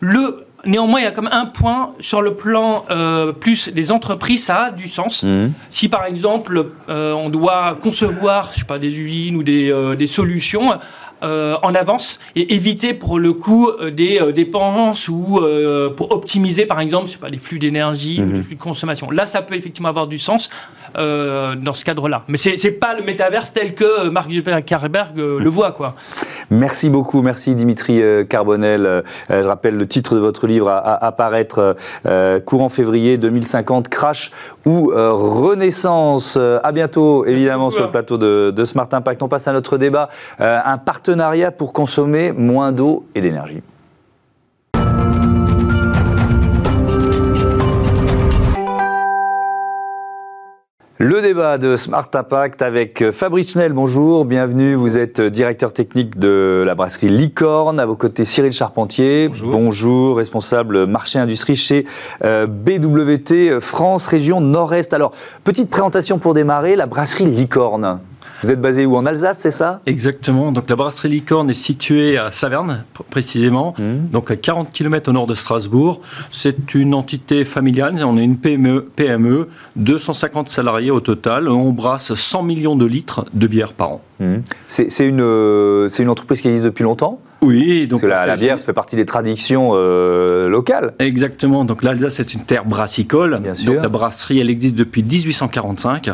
le 0.00 0.46
Néanmoins, 0.66 1.00
il 1.00 1.04
y 1.04 1.06
a 1.06 1.10
comme 1.10 1.28
un 1.32 1.46
point 1.46 1.94
sur 2.00 2.22
le 2.22 2.34
plan 2.34 2.84
euh, 2.90 3.32
plus 3.32 3.70
des 3.70 3.90
entreprises, 3.90 4.44
ça 4.44 4.64
a 4.64 4.70
du 4.70 4.88
sens. 4.88 5.22
Mhm. 5.22 5.52
Si 5.70 5.88
par 5.88 6.04
exemple, 6.04 6.66
euh, 6.88 7.12
on 7.12 7.30
doit 7.30 7.78
concevoir, 7.80 8.50
je 8.52 8.60
sais 8.60 8.64
pas, 8.66 8.78
des 8.78 8.94
usines 8.94 9.36
ou 9.36 9.42
des, 9.42 9.70
euh, 9.70 9.94
des 9.94 10.06
solutions 10.06 10.72
en 11.22 11.74
avance 11.74 12.18
et 12.34 12.54
éviter 12.54 12.94
pour 12.94 13.18
le 13.18 13.34
coup 13.34 13.70
des 13.92 14.18
dépenses 14.34 15.06
ou 15.06 15.38
pour 15.94 16.12
optimiser 16.12 16.64
par 16.64 16.80
exemple 16.80 17.08
je 17.08 17.12
sais 17.12 17.18
pas, 17.18 17.28
les 17.28 17.36
flux 17.36 17.58
d'énergie 17.58 18.22
ou 18.22 18.32
les 18.36 18.40
flux 18.40 18.54
de 18.54 18.60
consommation. 18.62 19.10
Là, 19.10 19.26
ça 19.26 19.42
peut 19.42 19.54
effectivement 19.54 19.90
avoir 19.90 20.06
du 20.06 20.18
sens 20.18 20.48
dans 20.94 21.72
ce 21.72 21.84
cadre-là. 21.84 22.22
Mais 22.28 22.36
c'est 22.36 22.56
n'est 22.62 22.70
pas 22.70 22.94
le 22.94 23.02
métaverse 23.02 23.52
tel 23.52 23.74
que 23.74 24.08
Mark 24.08 24.30
Zuckerberg 24.30 25.16
le 25.16 25.48
voit. 25.48 25.72
Quoi. 25.72 25.94
Merci 26.50 26.90
beaucoup, 26.90 27.22
merci 27.22 27.54
Dimitri 27.54 28.02
Carbonel. 28.28 29.02
je 29.28 29.46
rappelle 29.46 29.76
le 29.76 29.86
titre 29.86 30.14
de 30.14 30.20
votre 30.20 30.46
livre 30.46 30.68
à, 30.68 31.04
apparaître 31.04 31.76
courant 32.44 32.68
février 32.68 33.18
2050, 33.18 33.88
Crash 33.88 34.30
ou 34.66 34.90
Renaissance. 34.94 36.36
À 36.36 36.72
bientôt, 36.72 37.24
évidemment, 37.24 37.70
sur 37.70 37.84
le 37.84 37.90
plateau 37.90 38.18
de, 38.18 38.52
de, 38.54 38.64
Smart 38.64 38.88
Impact. 38.90 39.22
On 39.22 39.28
passe 39.28 39.48
à 39.48 39.52
notre 39.52 39.78
débat. 39.78 40.08
un 40.38 40.78
partenariat 40.78 41.50
pour 41.50 41.72
consommer 41.72 42.32
moins 42.32 42.72
d'eau 42.72 43.06
et 43.14 43.20
d'énergie. 43.20 43.62
Le 51.02 51.22
débat 51.22 51.56
de 51.56 51.78
Smart 51.78 52.10
Impact 52.12 52.60
avec 52.60 53.10
Fabrice 53.10 53.52
Schnell, 53.52 53.72
bonjour, 53.72 54.26
bienvenue. 54.26 54.74
Vous 54.74 54.98
êtes 54.98 55.22
directeur 55.22 55.72
technique 55.72 56.18
de 56.18 56.62
la 56.66 56.74
brasserie 56.74 57.08
Licorne. 57.08 57.80
À 57.80 57.86
vos 57.86 57.96
côtés, 57.96 58.26
Cyril 58.26 58.52
Charpentier. 58.52 59.30
Bonjour. 59.42 60.18
responsable 60.18 60.84
marché 60.84 61.18
industrie 61.18 61.56
chez 61.56 61.86
euh, 62.22 62.46
BWT 62.46 63.60
France 63.60 64.08
Région 64.08 64.42
Nord-Est. 64.42 64.92
Alors, 64.92 65.12
petite 65.42 65.70
présentation 65.70 66.18
pour 66.18 66.34
démarrer, 66.34 66.76
la 66.76 66.84
brasserie 66.84 67.24
Licorne. 67.24 68.00
Vous 68.42 68.50
êtes 68.50 68.60
basé 68.60 68.86
où 68.86 68.96
En 68.96 69.06
Alsace, 69.06 69.38
c'est 69.40 69.50
ça? 69.50 69.80
Exactement. 69.86 70.52
Donc 70.52 70.68
la 70.70 70.76
brasserie 70.76 71.08
Licorne 71.08 71.50
est 71.50 71.54
située 71.54 72.16
à 72.16 72.30
Saverne, 72.30 72.84
précisément, 73.10 73.74
mmh. 73.78 74.10
donc 74.12 74.30
à 74.30 74.36
40 74.36 74.72
km 74.72 75.10
au 75.10 75.12
nord 75.12 75.26
de 75.26 75.34
Strasbourg. 75.34 76.00
C'est 76.30 76.74
une 76.74 76.94
entité 76.94 77.44
familiale. 77.44 78.02
On 78.04 78.16
est 78.16 78.24
une 78.24 78.38
PME, 78.38 78.88
PME, 78.96 79.48
250 79.76 80.48
salariés 80.48 80.90
au 80.90 81.00
total. 81.00 81.48
On 81.48 81.72
brasse 81.72 82.14
100 82.14 82.42
millions 82.42 82.76
de 82.76 82.86
litres 82.86 83.26
de 83.34 83.46
bière 83.46 83.72
par 83.72 83.92
an. 83.92 84.00
Mmh. 84.20 84.36
C'est 84.68 85.06
une, 85.06 85.20
euh, 85.20 85.88
une 85.88 86.08
entreprise 86.08 86.40
qui 86.40 86.48
existe 86.48 86.64
depuis 86.64 86.84
longtemps? 86.84 87.20
Oui, 87.42 87.86
donc 87.86 88.02
Parce 88.02 88.22
que 88.22 88.28
la, 88.28 88.36
bière 88.36 88.58
fait 88.58 88.72
partie 88.72 88.96
des 88.96 89.06
traditions 89.06 89.70
euh, 89.74 90.48
locales. 90.48 90.94
Exactement. 90.98 91.64
Donc 91.64 91.82
l'Alsace 91.82 92.16
c'est 92.16 92.34
une 92.34 92.42
terre 92.42 92.64
brassicole. 92.64 93.38
Bien 93.42 93.54
sûr. 93.54 93.72
Donc 93.72 93.82
la 93.82 93.88
brasserie, 93.88 94.40
elle 94.40 94.50
existe 94.50 94.74
depuis 94.74 95.02
1845. 95.02 96.10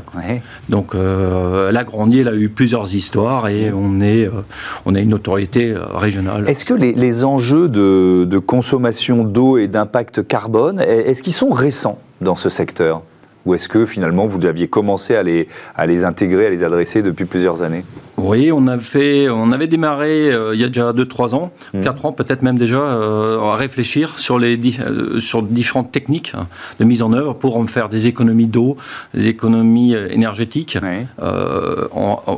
Donc 0.69 0.95
euh, 0.95 1.73
la 1.73 1.85
Grandier, 1.85 2.21
elle 2.21 2.29
a 2.29 2.35
eu 2.35 2.49
plusieurs 2.49 2.95
histoires 2.95 3.49
et 3.49 3.73
on 3.73 4.01
est, 4.01 4.27
euh, 4.27 4.43
on 4.85 4.95
a 4.95 5.01
une 5.01 5.15
autorité 5.15 5.75
régionale. 5.95 6.49
Est-ce 6.49 6.65
que 6.65 6.75
les, 6.75 7.25
enjeux 7.25 7.69
de, 7.69 8.25
de 8.25 8.39
consommation 8.39 9.25
d'eau 9.25 9.57
et 9.59 9.69
d'impact 9.69 10.27
carbone, 10.27 10.81
est-ce 10.81 11.23
qu'ils 11.23 11.33
sont 11.33 11.51
récents 11.51 11.99
dans 12.21 12.37
ce 12.37 12.49
secteur? 12.49 13.03
Ou 13.47 13.55
est-ce 13.55 13.69
que 13.69 13.87
finalement 13.87 14.27
vous 14.27 14.45
aviez 14.45 14.69
commencé 14.69 15.15
à 15.15 15.23
les, 15.23 15.49
à 15.77 15.87
les 15.87 16.05
intégrer, 16.05 16.47
à 16.47 16.51
les 16.51 16.63
adresser 16.63 17.01
depuis 17.01 17.25
plusieurs 17.25 17.63
années? 17.63 17.85
Oui, 18.17 18.51
on, 18.53 18.67
a 18.67 18.79
fait, 18.79 19.29
on 19.29 19.53
avait 19.53 19.67
démarré 19.67 20.33
euh, 20.33 20.55
il 20.55 20.61
y 20.61 20.65
a 20.65 20.69
déjà 20.69 20.93
2-3 20.93 21.35
ans, 21.35 21.53
4 21.83 22.03
mmh. 22.03 22.07
ans 22.07 22.13
peut-être 22.13 22.43
même 22.43 22.59
déjà, 22.59 22.79
euh, 22.79 23.41
à 23.41 23.57
réfléchir 23.57 24.19
sur, 24.19 24.39
les, 24.39 24.59
euh, 24.81 25.21
sur 25.21 25.43
différentes 25.43 25.93
techniques 25.93 26.33
hein, 26.35 26.47
de 26.81 26.85
mise 26.85 27.03
en 27.03 27.13
œuvre 27.13 27.35
pour 27.35 27.57
en 27.57 27.67
faire 27.67 27.89
des 27.89 28.07
économies 28.07 28.47
d'eau, 28.47 28.77
des 29.15 29.27
économies 29.29 29.95
énergétiques, 29.95 30.79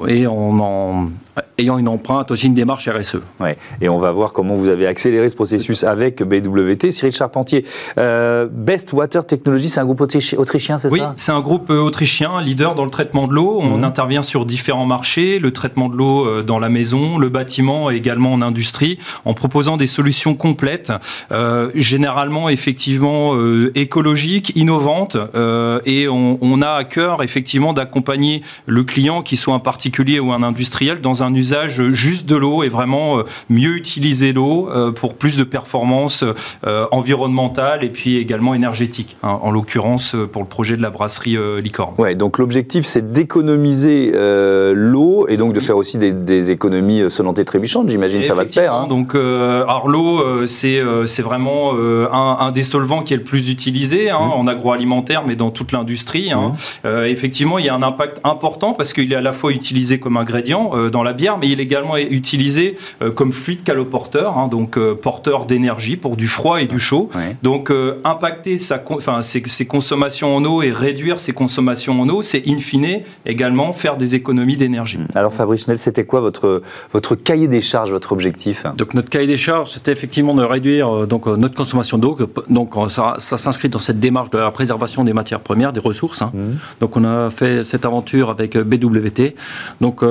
et 0.08 0.26
en, 0.26 0.60
en, 0.60 1.08
ayant 1.58 1.78
une 1.78 1.88
empreinte 1.88 2.30
aussi 2.30 2.46
une 2.46 2.54
démarche 2.54 2.88
RSE. 2.88 3.18
Ouais. 3.40 3.56
Et 3.80 3.88
on 3.88 3.98
va 3.98 4.12
voir 4.12 4.32
comment 4.32 4.54
vous 4.54 4.68
avez 4.68 4.86
accéléré 4.86 5.28
ce 5.28 5.34
processus 5.34 5.84
avec 5.84 6.22
BWT. 6.22 6.90
Cyril 6.90 7.14
Charpentier, 7.14 7.64
Best 7.96 8.92
Water 8.92 9.26
Technology, 9.26 9.68
c'est 9.68 9.80
un 9.80 9.84
groupe 9.84 10.00
autrichien, 10.00 10.78
c'est 10.78 10.88
ça? 10.88 10.94
oui, 10.94 11.00
c'est 11.16 11.32
un 11.32 11.40
groupe 11.40 11.70
euh, 11.70 11.80
autrichien, 11.80 12.40
leader 12.40 12.74
dans 12.74 12.84
le 12.84 12.90
traitement 12.90 13.26
de 13.26 13.34
l'eau. 13.34 13.58
On 13.60 13.78
mhm. 13.78 13.84
intervient 13.84 14.22
sur 14.22 14.46
différents 14.46 14.86
marchés, 14.86 15.38
le 15.38 15.50
traitement 15.50 15.88
de 15.88 15.96
l'eau 15.96 16.26
euh, 16.26 16.42
dans 16.42 16.58
la 16.58 16.68
maison, 16.68 17.18
le 17.18 17.28
bâtiment 17.28 17.90
et 17.90 17.96
également 17.96 18.32
en 18.32 18.42
industrie, 18.42 18.98
en 19.24 19.34
proposant 19.34 19.76
des 19.76 19.86
solutions 19.86 20.34
complètes, 20.34 20.92
euh, 21.32 21.70
généralement 21.74 22.48
effectivement 22.48 23.34
écologiques, 23.74 24.52
innovantes, 24.56 25.16
et 25.86 26.08
on, 26.08 26.62
a 26.62 26.70
à 26.70 26.84
cœur 26.84 27.22
effectivement 27.22 27.72
d'accompagner 27.72 28.42
le 28.66 28.82
client, 28.82 29.22
qui 29.22 29.36
soit 29.36 29.54
un 29.54 29.58
particulier 29.58 30.20
ou 30.20 30.32
un 30.32 30.42
industriel, 30.42 31.00
dans 31.00 31.22
un 31.22 31.34
usage 31.34 31.47
juste 31.92 32.26
de 32.26 32.36
l'eau 32.36 32.62
et 32.62 32.68
vraiment 32.68 33.22
mieux 33.48 33.76
utiliser 33.76 34.32
l'eau 34.32 34.68
pour 34.94 35.14
plus 35.14 35.36
de 35.36 35.44
performances 35.44 36.24
environnementales 36.90 37.84
et 37.84 37.90
puis 37.90 38.16
également 38.16 38.54
énergétiques, 38.54 39.16
hein, 39.22 39.38
en 39.42 39.50
l'occurrence 39.50 40.14
pour 40.32 40.42
le 40.42 40.48
projet 40.48 40.76
de 40.76 40.82
la 40.82 40.90
brasserie 40.90 41.36
euh, 41.36 41.60
Licorne. 41.60 41.94
Ouais, 41.98 42.14
donc 42.14 42.38
l'objectif 42.38 42.86
c'est 42.86 43.12
d'économiser 43.12 44.12
euh, 44.14 44.72
l'eau 44.74 45.26
et 45.28 45.36
donc 45.36 45.52
de 45.52 45.60
faire 45.60 45.76
aussi 45.76 45.98
des, 45.98 46.50
économies 46.50 47.02
euh, 47.02 47.10
sonnantes 47.10 47.38
et 47.38 47.44
trébuchantes, 47.44 47.88
j'imagine 47.88 48.24
ça 48.24 48.34
va 48.34 48.44
te 48.44 48.54
faire. 48.54 48.72
Hein. 48.72 48.86
Donc 48.88 49.14
alors 49.14 49.88
l'eau 49.88 50.46
c'est 50.46 50.82
c'est 51.06 51.22
vraiment 51.22 51.72
un, 52.12 52.52
des 52.52 52.62
solvants 52.62 53.02
qui 53.02 53.14
est 53.14 53.16
le 53.16 53.22
plus 53.22 53.50
utilisé 53.50 54.10
hein, 54.10 54.18
mmh. 54.18 54.32
en 54.32 54.46
agroalimentaire 54.46 55.24
mais 55.26 55.36
dans 55.36 55.50
toute 55.50 55.72
l'industrie. 55.72 56.32
Hein. 56.32 56.52
Mmh. 56.84 56.88
effectivement 57.06 57.58
il 57.58 57.66
y 57.66 57.68
a 57.68 57.74
un 57.74 57.82
impact 57.82 58.20
important 58.24 58.72
parce 58.72 58.92
qu'il 58.92 59.12
est 59.12 59.16
à 59.16 59.20
la 59.20 59.32
fois 59.32 59.52
utilisé 59.52 59.98
comme 59.98 60.16
ingrédient 60.16 60.72
dans 60.90 61.02
la 61.02 61.12
bière 61.12 61.37
mais 61.40 61.48
il 61.48 61.60
est 61.60 61.64
également 61.64 61.96
utilisé 61.96 62.76
comme 63.14 63.32
fluide 63.32 63.62
caloporteur, 63.62 64.48
donc 64.48 64.78
porteur 64.94 65.46
d'énergie 65.46 65.96
pour 65.96 66.16
du 66.16 66.28
froid 66.28 66.60
et 66.62 66.66
du 66.66 66.78
chaud. 66.78 67.10
Donc 67.42 67.72
impacter 68.04 68.58
sa, 68.58 68.82
enfin, 68.90 69.22
ses, 69.22 69.42
ses 69.46 69.66
consommations 69.66 70.34
en 70.34 70.44
eau 70.44 70.62
et 70.62 70.70
réduire 70.70 71.20
ses 71.20 71.32
consommations 71.32 72.00
en 72.00 72.08
eau, 72.08 72.22
c'est 72.22 72.42
in 72.46 72.58
fine 72.58 73.02
également 73.26 73.72
faire 73.72 73.96
des 73.96 74.14
économies 74.14 74.56
d'énergie. 74.56 74.98
Alors 75.14 75.32
Fabrice 75.32 75.64
Schnell, 75.64 75.78
c'était 75.78 76.04
quoi 76.04 76.20
votre, 76.20 76.62
votre 76.92 77.14
cahier 77.14 77.48
des 77.48 77.60
charges, 77.60 77.90
votre 77.90 78.12
objectif? 78.12 78.64
Donc 78.76 78.94
notre 78.94 79.08
cahier 79.08 79.26
des 79.26 79.36
charges, 79.36 79.72
c'était 79.72 79.92
effectivement 79.92 80.34
de 80.34 80.42
réduire 80.42 80.94
euh, 80.94 81.06
donc, 81.06 81.26
euh, 81.26 81.36
notre 81.36 81.54
consommation 81.54 81.98
d'eau. 81.98 82.16
Donc 82.48 82.76
euh, 82.76 82.88
ça, 82.88 83.16
s'inscrit 83.18 83.68
dans 83.68 83.78
cette 83.78 84.00
démarche 84.00 84.30
de 84.30 84.38
la 84.38 84.50
préservation 84.50 85.04
des 85.04 85.12
matières 85.12 85.40
premières, 85.40 85.72
des 85.72 85.80
ressources. 85.80 86.22
Hein. 86.22 86.30
Mmh. 86.34 86.48
Donc 86.80 86.96
on 86.96 87.04
a 87.04 87.30
fait 87.30 87.64
cette 87.64 87.84
aventure 87.84 88.30
avec 88.30 88.56
BWT. 88.56 89.34
Donc 89.80 90.02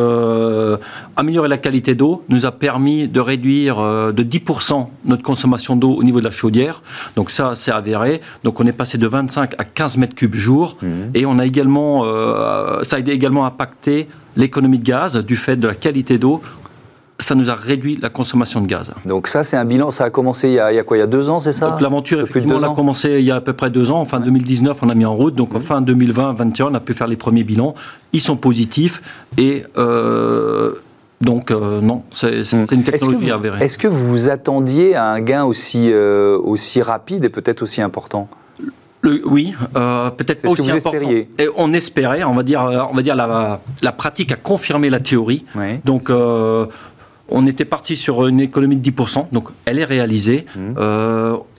améliorer 1.17 1.49
la 1.49 1.57
qualité 1.57 1.95
d'eau 1.95 2.23
nous 2.29 2.45
a 2.45 2.51
permis 2.51 3.07
de 3.07 3.19
réduire 3.19 3.77
de 3.77 4.23
10% 4.23 4.87
notre 5.05 5.23
consommation 5.23 5.75
d'eau 5.75 5.91
au 5.91 6.03
niveau 6.03 6.19
de 6.19 6.25
la 6.25 6.31
chaudière. 6.31 6.81
Donc 7.15 7.31
ça, 7.31 7.53
c'est 7.55 7.71
avéré. 7.71 8.21
Donc 8.43 8.59
on 8.59 8.65
est 8.65 8.71
passé 8.71 8.97
de 8.97 9.07
25 9.07 9.55
à 9.57 9.63
15 9.63 9.97
mètres 9.97 10.15
cubes 10.15 10.35
jour 10.35 10.77
Mhm. 10.81 11.11
Et 11.13 11.25
on 11.25 11.39
a 11.39 11.45
également, 11.45 12.03
euh, 12.05 12.83
ça 12.83 12.97
a 12.97 12.99
également 12.99 13.45
impacté 13.45 14.07
l'économie 14.35 14.79
de 14.79 14.83
gaz 14.83 15.17
du 15.17 15.35
fait 15.35 15.55
de 15.55 15.67
la 15.67 15.75
qualité 15.75 16.17
d'eau 16.17 16.41
ça 17.19 17.33
nous 17.33 17.49
a 17.49 17.55
réduit 17.55 17.97
la 17.99 18.09
consommation 18.09 18.61
de 18.61 18.67
gaz. 18.67 18.93
Donc 19.07 19.27
ça, 19.27 19.43
c'est 19.43 19.57
un 19.57 19.65
bilan, 19.65 19.89
ça 19.89 20.03
a 20.03 20.09
commencé 20.11 20.49
il 20.49 20.53
y 20.53 20.59
a, 20.59 20.83
quoi 20.83 20.97
Il 20.97 20.99
y 20.99 21.03
a 21.03 21.07
deux 21.07 21.31
ans, 21.31 21.39
c'est 21.39 21.51
ça? 21.51 21.71
Donc 21.71 21.81
l'aventure, 21.81 22.21
effectivement, 22.21 22.61
a 22.61 22.75
commencé 22.75 23.15
il 23.17 23.25
y 23.25 23.31
a 23.31 23.37
à 23.37 23.41
peu 23.41 23.53
près 23.53 23.71
deux 23.71 23.89
ans. 23.89 23.99
En 23.99 24.05
fin 24.05 24.19
2019, 24.19 24.77
on 24.83 24.89
a 24.89 24.93
mis 24.93 25.03
en 25.03 25.15
route. 25.15 25.33
Donc 25.33 25.55
en 25.55 25.57
mhm. 25.57 25.61
fin 25.61 25.81
2020-2021, 25.81 26.63
on 26.69 26.73
a 26.75 26.79
pu 26.79 26.93
faire 26.93 27.07
les 27.07 27.15
premiers 27.15 27.43
bilans. 27.43 27.73
Ils 28.13 28.21
sont 28.21 28.37
positifs. 28.37 29.01
Et... 29.37 29.63
Euh, 29.77 30.73
donc 31.19 31.51
euh, 31.51 31.81
non, 31.81 32.03
c'est 32.11 32.53
mhm. 32.53 32.67
une 32.71 32.83
technologie 32.83 33.31
avérée. 33.31 33.63
Est-ce 33.63 33.77
que 33.77 33.87
vous 33.87 34.07
vous 34.07 34.29
attendiez 34.29 34.95
à 34.95 35.05
un 35.09 35.21
gain 35.21 35.45
aussi, 35.45 35.91
aussi 35.93 36.81
rapide 36.81 37.25
et 37.25 37.29
peut-être 37.29 37.61
aussi 37.61 37.81
important 37.81 38.29
oui, 39.25 39.53
euh, 39.75 40.09
peut-être 40.11 40.41
pas 40.41 40.49
aussi 40.49 40.69
important. 40.69 41.09
Et 41.09 41.47
on 41.55 41.73
espérait, 41.73 42.23
on 42.23 42.33
va 42.33 42.43
dire, 42.43 42.63
euh, 42.63 42.81
on 42.89 42.95
va 42.95 43.01
dire 43.01 43.15
la, 43.15 43.59
la 43.81 43.91
pratique 43.91 44.31
a 44.31 44.35
confirmé 44.35 44.89
la 44.89 44.99
théorie. 44.99 45.45
Donc, 45.85 46.09
euh, 46.09 46.65
on 47.29 47.45
était 47.45 47.65
parti 47.65 47.95
sur 47.95 48.25
une 48.27 48.39
économie 48.39 48.77
de 48.77 48.89
10%, 48.89 49.27
donc 49.33 49.49
elle 49.65 49.79
est 49.79 49.85
réalisée. 49.85 50.45
Mmh. 50.55 50.81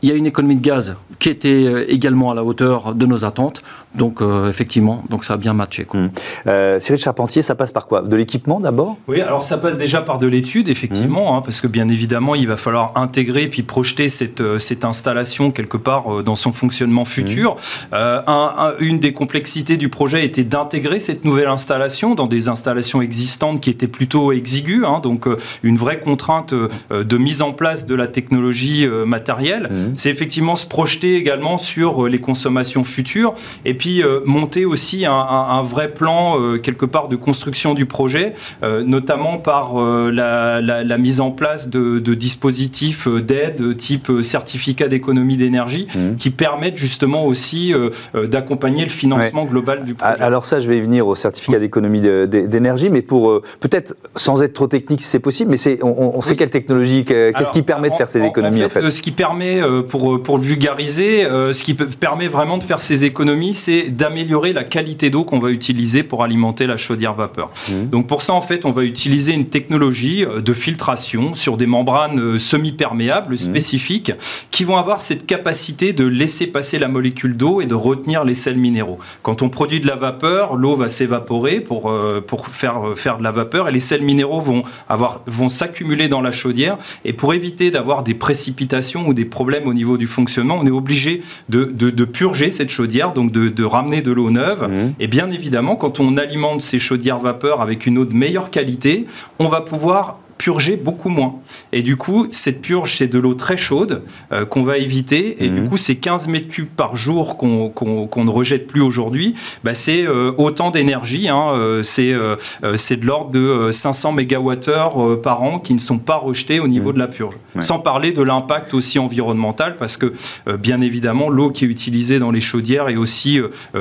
il 0.02 0.08
y 0.08 0.12
a 0.12 0.14
une 0.14 0.26
économie 0.26 0.56
de 0.56 0.62
gaz 0.62 0.96
qui 1.18 1.28
était 1.28 1.64
euh, 1.66 1.92
également 1.92 2.30
à 2.30 2.34
la 2.34 2.44
hauteur 2.44 2.94
de 2.94 3.06
nos 3.06 3.24
attentes. 3.24 3.62
Donc 3.94 4.20
euh, 4.20 4.48
effectivement, 4.48 5.02
donc 5.08 5.24
ça 5.24 5.34
a 5.34 5.36
bien 5.36 5.54
matché. 5.54 5.86
Mmh. 5.92 6.08
Euh, 6.46 6.78
Cyril 6.78 7.00
Charpentier, 7.00 7.42
ça 7.42 7.54
passe 7.54 7.72
par 7.72 7.86
quoi? 7.86 8.02
De 8.02 8.16
l'équipement 8.16 8.60
d'abord? 8.60 8.98
Oui, 9.08 9.20
alors 9.20 9.42
ça 9.42 9.56
passe 9.56 9.78
déjà 9.78 10.02
par 10.02 10.18
de 10.18 10.26
l'étude, 10.26 10.68
effectivement, 10.68 11.32
mmh. 11.32 11.36
hein, 11.36 11.42
parce 11.42 11.60
que 11.60 11.66
bien 11.66 11.88
évidemment, 11.88 12.34
il 12.34 12.46
va 12.46 12.56
falloir 12.56 12.92
intégrer 12.96 13.48
puis 13.48 13.62
projeter 13.62 14.08
cette, 14.08 14.40
euh, 14.40 14.58
cette 14.58 14.84
installation 14.84 15.50
quelque 15.50 15.78
part 15.78 16.22
dans 16.22 16.36
son 16.36 16.52
fonctionnement 16.52 17.04
futur. 17.04 17.54
Mmh. 17.54 17.96
Un, 18.26 18.74
une 18.78 18.98
des 18.98 19.12
complexités 19.12 19.76
du 19.76 19.88
projet 19.88 20.24
était 20.24 20.44
d'intégrer 20.44 21.00
cette 21.00 21.24
nouvelle 21.24 21.48
installation 21.48 22.14
dans 22.14 22.26
des 22.26 22.48
installations 22.48 23.00
existantes 23.00 23.60
qui 23.60 23.70
étaient 23.70 23.88
plutôt 23.88 24.32
exiguës, 24.32 24.84
hein, 24.86 25.00
donc 25.02 25.26
une 25.62 25.76
vraie 25.76 26.00
contrainte 26.00 26.52
de 26.52 27.16
mise 27.16 27.42
en 27.42 27.52
place 27.52 27.86
de 27.86 27.94
la 27.94 28.06
technologie 28.06 28.86
matérielle. 29.06 29.70
C'est 29.94 30.10
effectivement 30.10 30.56
se 30.56 30.66
projeter 30.66 31.16
également 31.16 31.56
sur 31.58 32.06
les 32.06 32.20
consommations 32.20 32.84
futures 32.84 33.34
et 33.64 33.74
puis 33.78 34.02
euh, 34.02 34.20
monter 34.24 34.64
aussi 34.64 35.06
un, 35.06 35.62
vrai 35.62 35.88
plan 35.88 36.38
euh, 36.38 36.58
quelque 36.58 36.84
part 36.84 37.08
de 37.08 37.16
construction 37.16 37.74
du 37.74 37.86
projet, 37.86 38.34
euh, 38.62 38.82
notamment 38.84 39.38
par 39.38 39.74
la, 39.78 40.98
mise 40.98 41.20
en 41.20 41.30
place 41.30 41.70
de, 41.70 41.98
dispositifs 42.14 43.06
d'aide 43.06 43.76
type 43.76 44.10
certificat 44.22 44.88
d'économie 44.88 45.36
d'énergie 45.36 45.86
mmh. 45.94 46.16
qui 46.16 46.30
permettent 46.30 46.76
justement 46.76 47.24
aussi 47.24 47.72
d'accompagner 48.14 48.82
le 48.82 48.90
financement 48.90 49.44
global 49.44 49.84
du 49.84 49.94
projet. 49.94 50.20
Alors 50.20 50.44
ça, 50.44 50.58
je 50.58 50.68
vais 50.68 50.78
y 50.78 50.80
venir 50.80 51.06
au 51.06 51.14
certificat 51.14 51.60
d'économie 51.60 52.00
d'énergie, 52.00 52.90
mais 52.90 53.02
pour 53.02 53.40
peut-être 53.60 53.94
sans 54.16 54.42
être 54.42 54.54
trop 54.54 54.66
technique 54.66 55.00
si 55.00 55.06
c'est 55.06 55.20
possible, 55.20 55.52
mais 55.52 55.56
c'est 55.56 55.78
on, 55.84 56.20
sait 56.22 56.34
quelle 56.34 56.50
technologie, 56.50 57.04
qu'est-ce 57.04 57.52
qui 57.52 57.62
permet 57.62 57.90
de 57.90 57.94
faire 57.94 58.08
ces 58.08 58.24
économies 58.24 58.64
en 58.64 58.68
fait, 58.68 58.90
Ce 58.90 59.00
qui 59.00 59.12
permet, 59.12 59.60
pour, 59.88 60.20
pour 60.20 60.38
le 60.38 60.44
vulgariser, 60.44 61.22
ce 61.22 61.62
qui 61.62 61.74
permet 61.74 62.26
vraiment 62.26 62.58
de 62.58 62.64
faire 62.64 62.82
ces 62.82 63.04
économies, 63.04 63.54
c'est 63.68 63.90
d'améliorer 63.90 64.54
la 64.54 64.64
qualité 64.64 65.10
d'eau 65.10 65.24
qu'on 65.24 65.40
va 65.40 65.50
utiliser 65.50 66.02
pour 66.02 66.24
alimenter 66.24 66.66
la 66.66 66.78
chaudière 66.78 67.12
vapeur. 67.12 67.50
Mmh. 67.68 67.90
Donc 67.90 68.06
pour 68.06 68.22
ça, 68.22 68.32
en 68.32 68.40
fait, 68.40 68.64
on 68.64 68.72
va 68.72 68.82
utiliser 68.82 69.34
une 69.34 69.44
technologie 69.44 70.24
euh, 70.24 70.40
de 70.40 70.54
filtration 70.54 71.34
sur 71.34 71.58
des 71.58 71.66
membranes 71.66 72.18
euh, 72.18 72.38
semi-perméables 72.38 73.34
mmh. 73.34 73.38
spécifiques 73.38 74.12
qui 74.50 74.64
vont 74.64 74.78
avoir 74.78 75.02
cette 75.02 75.26
capacité 75.26 75.92
de 75.92 76.06
laisser 76.06 76.46
passer 76.46 76.78
la 76.78 76.88
molécule 76.88 77.36
d'eau 77.36 77.60
et 77.60 77.66
de 77.66 77.74
retenir 77.74 78.24
les 78.24 78.32
sels 78.32 78.56
minéraux. 78.56 79.00
Quand 79.20 79.42
on 79.42 79.50
produit 79.50 79.80
de 79.80 79.86
la 79.86 79.96
vapeur, 79.96 80.56
l'eau 80.56 80.74
va 80.74 80.88
s'évaporer 80.88 81.60
pour, 81.60 81.90
euh, 81.90 82.24
pour 82.26 82.46
faire, 82.46 82.94
faire 82.96 83.18
de 83.18 83.22
la 83.22 83.32
vapeur 83.32 83.68
et 83.68 83.72
les 83.72 83.80
sels 83.80 84.02
minéraux 84.02 84.40
vont, 84.40 84.62
avoir, 84.88 85.20
vont 85.26 85.50
s'accumuler 85.50 86.08
dans 86.08 86.22
la 86.22 86.32
chaudière. 86.32 86.78
Et 87.04 87.12
pour 87.12 87.34
éviter 87.34 87.70
d'avoir 87.70 88.02
des 88.02 88.14
précipitations 88.14 89.06
ou 89.06 89.12
des 89.12 89.26
problèmes 89.26 89.68
au 89.68 89.74
niveau 89.74 89.98
du 89.98 90.06
fonctionnement, 90.06 90.58
on 90.58 90.66
est 90.66 90.70
obligé 90.70 91.22
de, 91.50 91.64
de, 91.64 92.04
purger 92.06 92.50
cette 92.50 92.70
chaudière, 92.70 93.12
donc 93.12 93.30
de 93.30 93.57
de 93.58 93.64
ramener 93.64 94.00
de 94.00 94.12
l'eau 94.12 94.30
neuve. 94.30 94.68
Mmh. 94.68 94.94
Et 95.00 95.08
bien 95.08 95.30
évidemment, 95.30 95.76
quand 95.76 96.00
on 96.00 96.16
alimente 96.16 96.62
ces 96.62 96.78
chaudières 96.78 97.18
vapeur 97.18 97.60
avec 97.60 97.86
une 97.86 97.98
eau 97.98 98.04
de 98.04 98.14
meilleure 98.14 98.50
qualité, 98.50 99.06
on 99.38 99.48
va 99.48 99.60
pouvoir 99.60 100.18
purger 100.38 100.76
beaucoup 100.76 101.08
moins. 101.08 101.34
Et 101.72 101.82
du 101.82 101.96
coup, 101.96 102.28
cette 102.30 102.62
purge, 102.62 102.96
c'est 102.96 103.08
de 103.08 103.18
l'eau 103.18 103.34
très 103.34 103.56
chaude 103.56 104.02
euh, 104.32 104.46
qu'on 104.46 104.62
va 104.62 104.78
éviter. 104.78 105.44
Et 105.44 105.48
du 105.48 105.62
mhm. 105.62 105.68
coup, 105.68 105.76
ces 105.76 105.96
15 105.96 106.28
mètres 106.28 106.48
cubes 106.48 106.68
par 106.68 106.96
jour 106.96 107.36
qu'on 107.36 108.24
ne 108.24 108.30
rejette 108.30 108.68
plus 108.68 108.80
aujourd'hui, 108.80 109.34
bah, 109.64 109.74
c'est 109.74 110.06
euh, 110.06 110.32
autant 110.38 110.70
d'énergie. 110.70 111.28
Hein, 111.28 111.48
euh, 111.50 111.82
c'est 111.82 112.96
de 112.96 113.06
l'ordre 113.06 113.30
de 113.32 113.70
500 113.72 114.12
mégawattheures 114.12 115.20
par 115.20 115.42
an 115.42 115.58
qui 115.58 115.74
ne 115.74 115.80
sont 115.80 115.98
pas 115.98 116.16
rejetés 116.16 116.60
au 116.60 116.68
niveau 116.68 116.90
mhm. 116.90 116.94
de 116.94 116.98
la 117.00 117.08
purge. 117.08 117.34
Sans 117.58 117.80
parler 117.80 118.12
de 118.12 118.22
l'impact 118.22 118.72
aussi 118.72 119.00
environnemental, 119.00 119.76
parce 119.76 119.96
que 119.96 120.12
bien 120.60 120.80
évidemment, 120.80 121.28
l'eau 121.28 121.50
qui 121.50 121.64
est 121.64 121.68
utilisée 121.68 122.20
dans 122.20 122.30
les 122.30 122.40
chaudières 122.40 122.88
est 122.88 122.96
aussi 122.96 123.40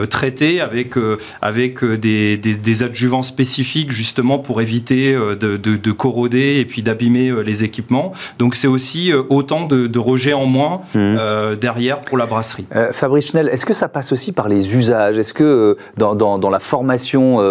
traitée 0.09 0.61
avec, 0.61 0.95
avec 1.41 1.85
des, 1.85 2.37
des, 2.37 2.83
adjuvants 2.83 3.21
spécifiques 3.21 3.91
justement 3.91 4.39
pour 4.39 4.61
éviter 4.61 5.13
de, 5.13 5.35
de, 5.35 5.57
de 5.57 5.91
corroder 5.91 6.46
et 6.55 6.65
puis 6.65 6.81
d'abîmer 6.81 7.29
euh, 7.29 7.41
les 7.41 7.63
équipements. 7.63 8.11
Donc 8.39 8.55
c'est 8.55 8.67
aussi 8.67 9.11
euh, 9.11 9.23
autant 9.29 9.65
de, 9.65 9.87
de 9.87 9.99
rejets 9.99 10.33
en 10.33 10.45
moins 10.45 10.81
mmh. 10.93 10.97
euh, 10.97 11.55
derrière 11.55 12.01
pour 12.01 12.17
la 12.17 12.25
brasserie. 12.25 12.65
Fabrice 12.91 13.27
Schnell, 13.27 13.49
est-ce 13.49 13.65
que 13.65 13.73
ça 13.73 13.87
passe 13.87 14.11
aussi 14.11 14.31
par 14.31 14.47
les 14.47 14.75
usages? 14.75 15.17
Est-ce 15.17 15.33
que 15.33 15.77
dans, 15.97 16.15
dans, 16.15 16.49
la 16.49 16.59
formation 16.59 17.41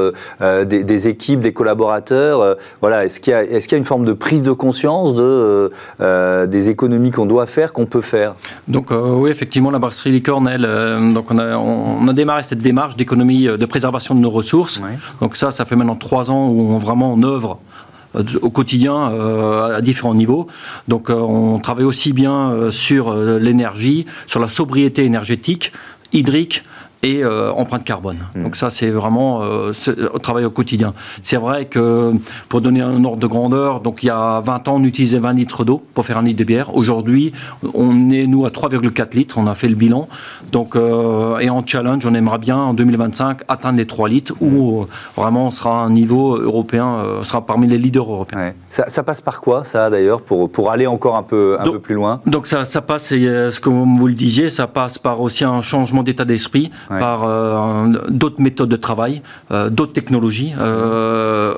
des, 0.40 1.08
équipes, 1.08 1.40
des 1.40 1.52
collaborateurs, 1.52 2.56
voilà, 2.80 3.04
est-ce 3.04 3.20
qu'il 3.20 3.32
y, 3.32 3.36
est 3.36 3.60
qu'il 3.60 3.72
y, 3.72 3.74
a 3.74 3.78
une 3.78 3.84
forme 3.84 4.04
de 4.04 4.12
prise 4.12 4.42
de 4.42 4.52
conscience 4.52 5.14
de, 5.14 5.70
des 6.46 6.70
économies 6.70 7.10
qu'on 7.10 7.26
doit 7.26 7.46
faire, 7.46 7.72
qu'on 7.72 7.86
peut 7.86 8.00
faire? 8.00 8.34
Donc 8.68 8.88
oui, 8.90 9.30
effectivement, 9.30 9.70
la 9.70 9.78
brasserie 9.78 10.10
Licorne, 10.10 11.12
donc 11.12 11.30
on 11.30 11.38
a, 11.38 11.56
on, 11.56 12.08
a 12.08 12.12
démarré 12.12 12.42
cette 12.42 12.60
démarche 12.60 12.96
d'économie, 12.96 13.46
de 13.46 13.66
préservation 13.66 14.14
de 14.14 14.20
nos 14.20 14.30
ressources. 14.30 14.80
Donc 15.20 15.36
ça, 15.36 15.50
ça 15.50 15.64
fait 15.64 15.76
maintenant 15.76 15.96
trois 15.96 16.30
ans 16.30 16.48
où 16.48 16.72
on 16.72 16.78
vraiment 16.86 17.12
en 17.12 17.22
œuvre 17.22 17.58
au 18.42 18.50
quotidien 18.50 19.10
euh, 19.10 19.76
à 19.76 19.80
différents 19.80 20.14
niveaux. 20.14 20.46
Donc 20.88 21.10
euh, 21.10 21.14
on 21.14 21.58
travaille 21.58 21.84
aussi 21.84 22.12
bien 22.12 22.70
sur 22.70 23.14
l'énergie, 23.14 24.06
sur 24.26 24.40
la 24.40 24.48
sobriété 24.48 25.04
énergétique, 25.04 25.72
hydrique, 26.12 26.64
et 27.06 27.22
euh, 27.22 27.52
empreinte 27.52 27.84
carbone. 27.84 28.18
Hmm. 28.34 28.44
Donc 28.44 28.56
ça, 28.56 28.70
c'est 28.70 28.90
vraiment 28.90 29.42
euh, 29.42 29.72
au 30.12 30.18
travail 30.18 30.44
au 30.44 30.50
quotidien. 30.50 30.92
C'est 31.22 31.36
vrai 31.36 31.66
que 31.66 32.12
pour 32.48 32.60
donner 32.60 32.80
un 32.80 33.04
ordre 33.04 33.18
de 33.18 33.26
grandeur, 33.28 33.80
donc 33.80 34.02
il 34.02 34.06
y 34.06 34.10
a 34.10 34.40
20 34.40 34.68
ans, 34.68 34.76
on 34.76 34.84
utilisait 34.84 35.20
20 35.20 35.34
litres 35.34 35.64
d'eau 35.64 35.82
pour 35.94 36.04
faire 36.04 36.18
un 36.18 36.22
litre 36.22 36.38
de 36.38 36.44
bière. 36.44 36.76
Aujourd'hui, 36.76 37.32
on 37.74 38.10
est 38.10 38.26
nous 38.26 38.44
à 38.44 38.48
3,4 38.48 39.14
litres. 39.14 39.38
On 39.38 39.46
a 39.46 39.54
fait 39.54 39.68
le 39.68 39.76
bilan. 39.76 40.08
Donc 40.50 40.74
euh, 40.74 41.38
et 41.38 41.48
en 41.48 41.64
challenge, 41.64 42.04
on 42.06 42.14
aimerait 42.14 42.38
bien 42.38 42.56
en 42.56 42.74
2025 42.74 43.42
atteindre 43.46 43.78
les 43.78 43.86
3 43.86 44.08
litres 44.08 44.34
où 44.40 44.82
hmm. 44.82 44.86
vraiment 45.16 45.46
on 45.46 45.50
sera 45.52 45.82
à 45.82 45.84
un 45.84 45.90
niveau 45.90 46.36
européen, 46.36 47.02
sera 47.22 47.46
parmi 47.46 47.68
les 47.68 47.78
leaders 47.78 48.10
européens. 48.10 48.52
Ça, 48.68 49.02
passe 49.02 49.20
par 49.20 49.40
quoi 49.40 49.62
ça 49.62 49.90
d'ailleurs 49.90 50.22
pour 50.22 50.50
pour 50.50 50.70
aller 50.72 50.86
encore 50.86 51.16
un 51.16 51.22
peu 51.22 51.56
un 51.60 51.64
peu 51.64 51.78
plus 51.78 51.94
loin? 51.94 52.20
Donc 52.26 52.48
ça, 52.48 52.64
ça 52.64 52.82
passe, 52.82 53.08
ce 53.10 53.60
que 53.60 53.68
vous 53.68 54.06
le 54.08 54.14
disiez, 54.14 54.48
ça 54.48 54.66
passe 54.66 54.98
par 54.98 55.20
aussi 55.20 55.44
un 55.44 55.62
changement 55.62 56.02
d'état 56.02 56.24
d'esprit 56.24 56.70
par 56.98 57.24
euh, 57.24 57.86
d'autres 58.08 58.42
méthodes 58.42 58.68
de 58.68 58.76
travail, 58.76 59.22
euh, 59.50 59.70
d'autres 59.70 59.92
technologies, 59.92 60.54
euh, 60.58 61.54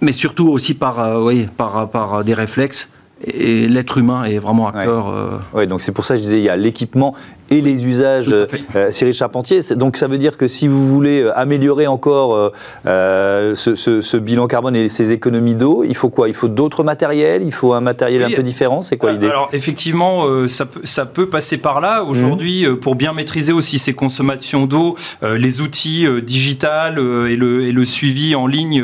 mais 0.00 0.12
surtout 0.12 0.48
aussi 0.48 0.74
par, 0.74 1.22
oui, 1.22 1.48
par, 1.56 1.88
par 1.90 2.24
des 2.24 2.34
réflexes 2.34 2.90
et 3.24 3.66
l'être 3.66 3.98
humain 3.98 4.24
est 4.24 4.38
vraiment 4.38 4.68
à 4.68 4.84
cœur. 4.84 5.40
Oui, 5.52 5.66
donc 5.66 5.82
c'est 5.82 5.90
pour 5.90 6.04
ça 6.04 6.14
que 6.14 6.18
je 6.18 6.22
disais, 6.22 6.38
il 6.38 6.44
y 6.44 6.48
a 6.48 6.56
l'équipement 6.56 7.14
et 7.50 7.60
les 7.60 7.84
usages, 7.84 8.28
euh, 8.28 8.90
Cyril 8.90 9.14
Charpentier. 9.14 9.60
Donc 9.76 9.96
ça 9.96 10.06
veut 10.06 10.18
dire 10.18 10.36
que 10.36 10.46
si 10.46 10.68
vous 10.68 10.86
voulez 10.86 11.22
euh, 11.22 11.38
améliorer 11.38 11.86
encore 11.86 12.52
euh, 12.86 13.54
ce, 13.54 14.16
bilan 14.16 14.46
carbone 14.46 14.76
et 14.76 14.88
ces 14.88 15.12
économies 15.12 15.54
d'eau, 15.54 15.84
il 15.84 15.96
faut 15.96 16.10
quoi? 16.10 16.28
Il 16.28 16.34
faut 16.34 16.48
d'autres 16.48 16.84
matériels? 16.84 17.42
Il 17.42 17.52
faut 17.52 17.72
un 17.72 17.80
matériel 17.80 18.22
un 18.24 18.30
peu 18.30 18.42
différent? 18.42 18.82
C'est 18.82 18.96
quoi 18.96 19.12
l'idée? 19.12 19.26
Alors 19.26 19.48
effectivement, 19.52 20.26
ça, 20.46 20.66
peut, 20.66 20.80
ça 20.84 21.06
peut 21.06 21.28
passer 21.28 21.58
par 21.58 21.80
là. 21.80 22.04
Aujourd'hui, 22.04 22.66
mmh. 22.66 22.76
pour 22.76 22.94
bien 22.94 23.12
maîtriser 23.12 23.52
aussi 23.52 23.78
ces 23.78 23.94
consommations 23.94 24.66
d'eau, 24.66 24.96
les 25.22 25.60
outils 25.60 26.06
digital 26.22 26.98
et, 26.98 27.36
le, 27.36 27.64
et 27.64 27.72
le 27.72 27.84
suivi 27.84 28.34
en 28.34 28.46
ligne 28.46 28.82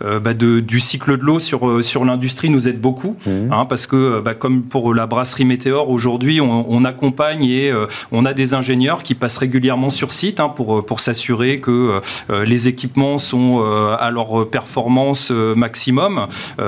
bah, 0.00 0.34
de, 0.34 0.60
du 0.60 0.80
cycle 0.80 1.18
de 1.18 1.22
l'eau 1.22 1.40
sur, 1.40 1.84
sur 1.84 2.04
l'industrie 2.04 2.50
nous 2.50 2.68
aide 2.68 2.80
beaucoup. 2.80 3.16
Mmh. 3.26 3.52
Hein, 3.52 3.66
parce 3.68 3.86
que 3.86 4.20
bah, 4.20 4.34
comme 4.34 4.62
pour 4.62 4.94
la 4.94 5.06
brasserie 5.06 5.44
Météor, 5.44 5.90
aujourd'hui, 5.90 6.40
on, 6.40 6.66
on, 6.68 6.84
accompagne 6.84 7.44
et 7.44 7.72
on 8.12 8.24
a 8.24 8.32
des 8.32 8.54
ingénieurs 8.54 9.02
qui 9.02 9.14
passent 9.14 9.38
régulièrement 9.38 9.90
sur 9.90 10.12
site 10.12 10.40
hein, 10.40 10.48
pour, 10.48 10.78
euh, 10.78 10.82
pour 10.82 11.00
s'assurer 11.00 11.60
que 11.60 12.00
euh, 12.30 12.44
les 12.44 12.68
équipements 12.68 13.18
sont 13.18 13.62
euh, 13.62 13.96
à 13.98 14.10
leur 14.10 14.48
performance 14.48 15.30
maximum, 15.30 16.26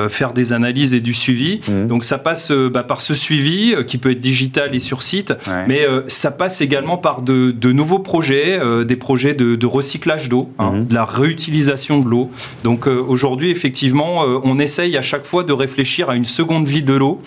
faire 0.08 0.32
des 0.32 0.52
analyses 0.52 0.94
et 0.94 1.00
du 1.00 1.14
suivi. 1.14 1.60
Mmh. 1.68 1.86
Donc 1.86 2.04
ça 2.04 2.18
passe 2.18 2.50
bah, 2.50 2.82
par 2.82 3.00
ce 3.00 3.14
suivi 3.14 3.74
qui 3.86 3.98
peut 3.98 4.10
être 4.10 4.20
digital 4.20 4.74
et 4.74 4.78
sur 4.78 5.02
site, 5.02 5.34
mais 5.68 5.86
ça 6.08 6.30
passe 6.30 6.60
également 6.60 6.96
par 6.96 7.22
de, 7.22 7.72
nouveaux 7.72 7.98
projets, 7.98 8.60
des 8.84 8.96
projets 8.96 9.34
de, 9.34 9.66
recyclage 9.66 10.28
d'eau, 10.28 10.50
hein, 10.58 10.72
mmh. 10.72 10.86
de 10.86 10.94
la 10.94 11.04
réutilisation 11.04 12.00
de 12.00 12.08
l'eau. 12.08 12.30
Donc 12.64 12.86
aujourd'hui, 12.86 13.50
effectivement, 13.50 14.22
on 14.44 14.58
essaye 14.58 14.96
à 14.96 15.02
chaque 15.02 15.24
fois 15.24 15.44
de 15.44 15.52
réfléchir 15.52 16.10
à 16.10 16.16
une 16.16 16.24
seconde 16.24 16.66
vie 16.66 16.82
de 16.82 16.94
l'eau 16.94 17.20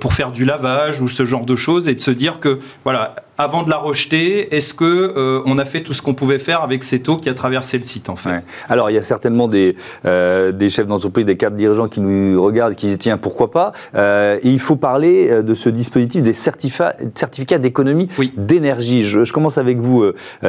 pour 0.00 0.12
faire 0.12 0.32
du 0.32 0.44
lavage 0.44 1.00
ou 1.00 1.08
ce 1.08 1.24
genre 1.24 1.44
de 1.44 1.56
choses 1.56 1.88
et 1.88 1.94
de 1.94 2.00
se 2.00 2.10
dire 2.10 2.40
que 2.40 2.60
voilà, 2.84 3.14
avant 3.38 3.62
de 3.62 3.70
la 3.70 3.76
rejeter, 3.76 4.54
est-ce 4.54 4.74
que 4.74 4.84
euh, 4.84 5.42
on 5.46 5.58
a 5.58 5.64
fait 5.64 5.82
tout 5.82 5.92
ce 5.92 6.02
qu'on 6.02 6.14
pouvait 6.14 6.38
faire 6.38 6.62
avec 6.62 6.84
cette 6.84 7.08
eau 7.08 7.16
qui 7.16 7.28
a 7.28 7.34
traversé 7.34 7.76
le 7.76 7.82
site 7.82 8.08
en 8.08 8.16
fait? 8.16 8.44
Alors 8.68 8.90
il 8.90 8.94
y 8.94 8.98
a 8.98 9.02
certainement 9.02 9.48
des, 9.48 9.76
euh, 10.06 10.52
des 10.52 10.68
chefs 10.68 10.86
d'entreprise, 10.86 11.24
des 11.24 11.36
cadres 11.36 11.56
dirigeants 11.56 11.88
qui 11.88 12.00
nous 12.00 12.42
regardent, 12.42 12.74
qui 12.74 12.86
disent 12.86 12.98
tiens 12.98 13.18
pourquoi 13.18 13.50
pas? 13.50 13.72
Euh, 13.94 14.38
il 14.44 14.60
faut 14.60 14.76
parler 14.76 15.42
de 15.42 15.54
ce 15.54 15.68
dispositif 15.68 16.22
des 16.22 16.32
certificats, 16.32 16.94
certificats 17.14 17.58
d'économie 17.58 18.08
d'énergie. 18.36 19.04
Je, 19.04 19.32
commence 19.32 19.58
avec 19.58 19.78
vous, 19.78 20.04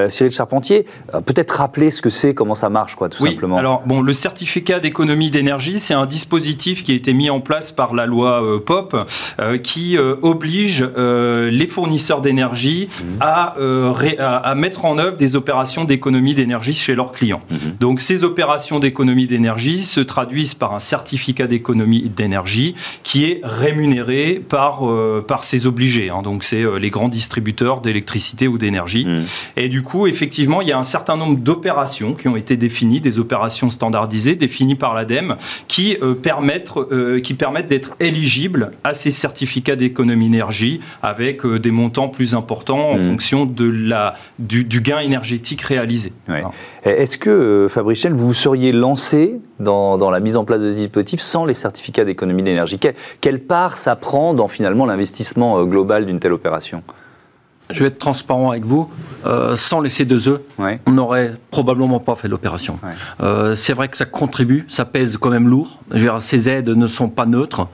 Cyril 0.10 0.32
Charpentier. 0.32 0.86
Peut-être 1.12 1.52
rappeler 1.52 1.90
ce 1.90 2.04
que 2.04 2.12
c'est, 2.12 2.36
comment 2.36 2.54
ça 2.54 2.70
marche, 2.70 2.96
quoi, 2.96 3.10
tout 3.10 3.24
oui. 3.24 3.32
simplement. 3.32 3.58
Alors 3.58 3.82
bon, 3.86 4.02
le 4.02 4.14
certificat 4.14 4.80
d'économie 4.80 5.32
d'énergie, 5.32 5.80
c'est 5.80 5.96
un 5.96 6.06
dispositif 6.06 6.84
qui 6.84 6.92
a 6.92 6.96
été 6.96 7.14
mis 7.14 7.32
en 7.32 7.40
place 7.40 7.72
par 7.72 7.96
la 7.96 8.06
loi 8.06 8.44
POP, 8.64 8.96
qui 9.64 9.98
oblige 9.98 10.88
les 10.98 11.68
fournisseurs 11.68 12.22
d'énergie 12.22 12.75
Euh, 13.58 13.94
à, 14.20 14.38
à, 14.38 14.56
mettre 14.56 14.86
en 14.86 14.98
œuvre 14.98 15.18
des 15.18 15.36
opérations 15.36 15.84
d'économie 15.86 16.36
d'énergie 16.36 16.74
chez 16.74 16.96
leurs 16.96 17.12
clients. 17.12 17.42
Mhm. 17.50 17.58
Donc 17.80 18.00
ces 18.00 18.24
opérations 18.24 18.80
d'économie 18.80 19.28
d'énergie 19.28 19.84
se 19.84 20.00
traduisent 20.00 20.54
par 20.54 20.74
un 20.74 20.80
certificat 20.80 21.48
d'économie 21.48 22.10
d'énergie 22.10 22.76
qui 23.04 23.26
est 23.26 23.42
rémunéré 23.44 24.42
par, 24.48 24.90
euh, 24.90 25.24
par 25.26 25.44
ses 25.44 25.66
obligés. 25.66 26.10
Hein. 26.10 26.22
Donc 26.24 26.44
c'est 26.44 26.64
euh, 26.64 26.78
les 26.78 26.90
grands 26.90 27.10
distributeurs 27.10 27.82
d'électricité 27.82 28.48
ou 28.48 28.58
d'énergie. 28.58 29.06
Mhm. 29.06 29.24
Et 29.58 29.70
du 29.70 29.82
coup, 29.82 30.08
effectivement, 30.08 30.62
il 30.62 30.68
y 30.68 30.72
a 30.72 30.78
un 30.78 30.84
certain 30.84 31.18
nombre 31.18 31.38
d'opérations 31.38 32.14
qui 32.14 32.28
ont 32.28 32.36
été 32.36 32.58
définies, 32.58 33.02
des 33.02 33.20
opérations 33.20 33.70
standardisées 33.70 34.36
définies 34.36 34.76
par 34.76 34.94
l'ADEME, 34.94 35.36
qui, 35.68 35.98
permettent, 36.22 36.72
qui 37.24 37.34
permettent 37.34 37.68
d'être 37.68 37.96
éligibles 38.00 38.72
à 38.84 38.94
ces 38.94 39.12
certificats 39.12 39.76
d'économie 39.76 40.30
d'énergie 40.30 40.80
avec 41.02 41.46
des 41.46 41.72
montants 41.72 42.08
plus 42.08 42.34
importants 42.36 42.65
en 42.70 42.96
mmh. 42.96 43.10
fonction 43.10 43.46
de 43.46 43.70
la, 43.70 44.16
du, 44.40 44.64
gain 44.82 45.00
énergétique 45.00 45.62
réalisé. 45.62 46.14
Est-ce 46.84 47.18
que, 47.18 47.30
euh, 47.30 47.68
Fabrice 47.68 48.06
vous 48.06 48.34
seriez 48.34 48.72
lancé 48.72 49.40
dans, 49.60 49.98
dans, 49.98 50.10
la 50.10 50.20
mise 50.20 50.38
en 50.38 50.46
place 50.46 50.62
de 50.62 50.70
ce 50.70 50.76
dispositif 50.76 51.22
sans 51.22 51.46
les 51.46 51.54
certificats 51.54 52.06
d'économie 52.06 52.44
d'énergie? 52.44 52.80
Quelle 53.22 53.40
part 53.40 53.78
ça 53.78 53.96
prend 53.96 54.34
dans 54.34 54.48
finalement 54.48 54.86
l'investissement 54.86 55.60
euh, 55.60 55.66
global 55.66 56.06
d'une 56.06 56.20
telle 56.20 56.34
opération? 56.34 56.84
Je 57.70 57.80
vais 57.80 57.88
être 57.88 57.98
transparent 57.98 58.52
avec 58.52 58.66
vous, 58.66 58.90
euh, 59.26 59.56
sans 59.56 59.82
les 59.82 59.90
C2E, 59.90 60.40
on 60.86 60.92
n'aurait 60.92 61.36
probablement 61.52 62.00
pas 62.00 62.16
fait 62.16 62.28
l'opération. 62.28 62.80
Euh, 63.22 63.56
c'est 63.56 63.74
vrai 63.74 63.88
que 63.88 63.98
ça 63.98 64.06
contribue, 64.06 64.66
ça 64.70 64.86
pèse 64.86 65.18
quand 65.18 65.30
même 65.30 65.48
lourd. 65.48 65.80
Je 65.92 65.98
veux 65.98 66.12
dire, 66.12 66.22
ces 66.22 66.50
aides 66.50 66.70
ne 66.70 66.88
sont 66.88 67.10
pas 67.10 67.26
neutres 67.26 67.68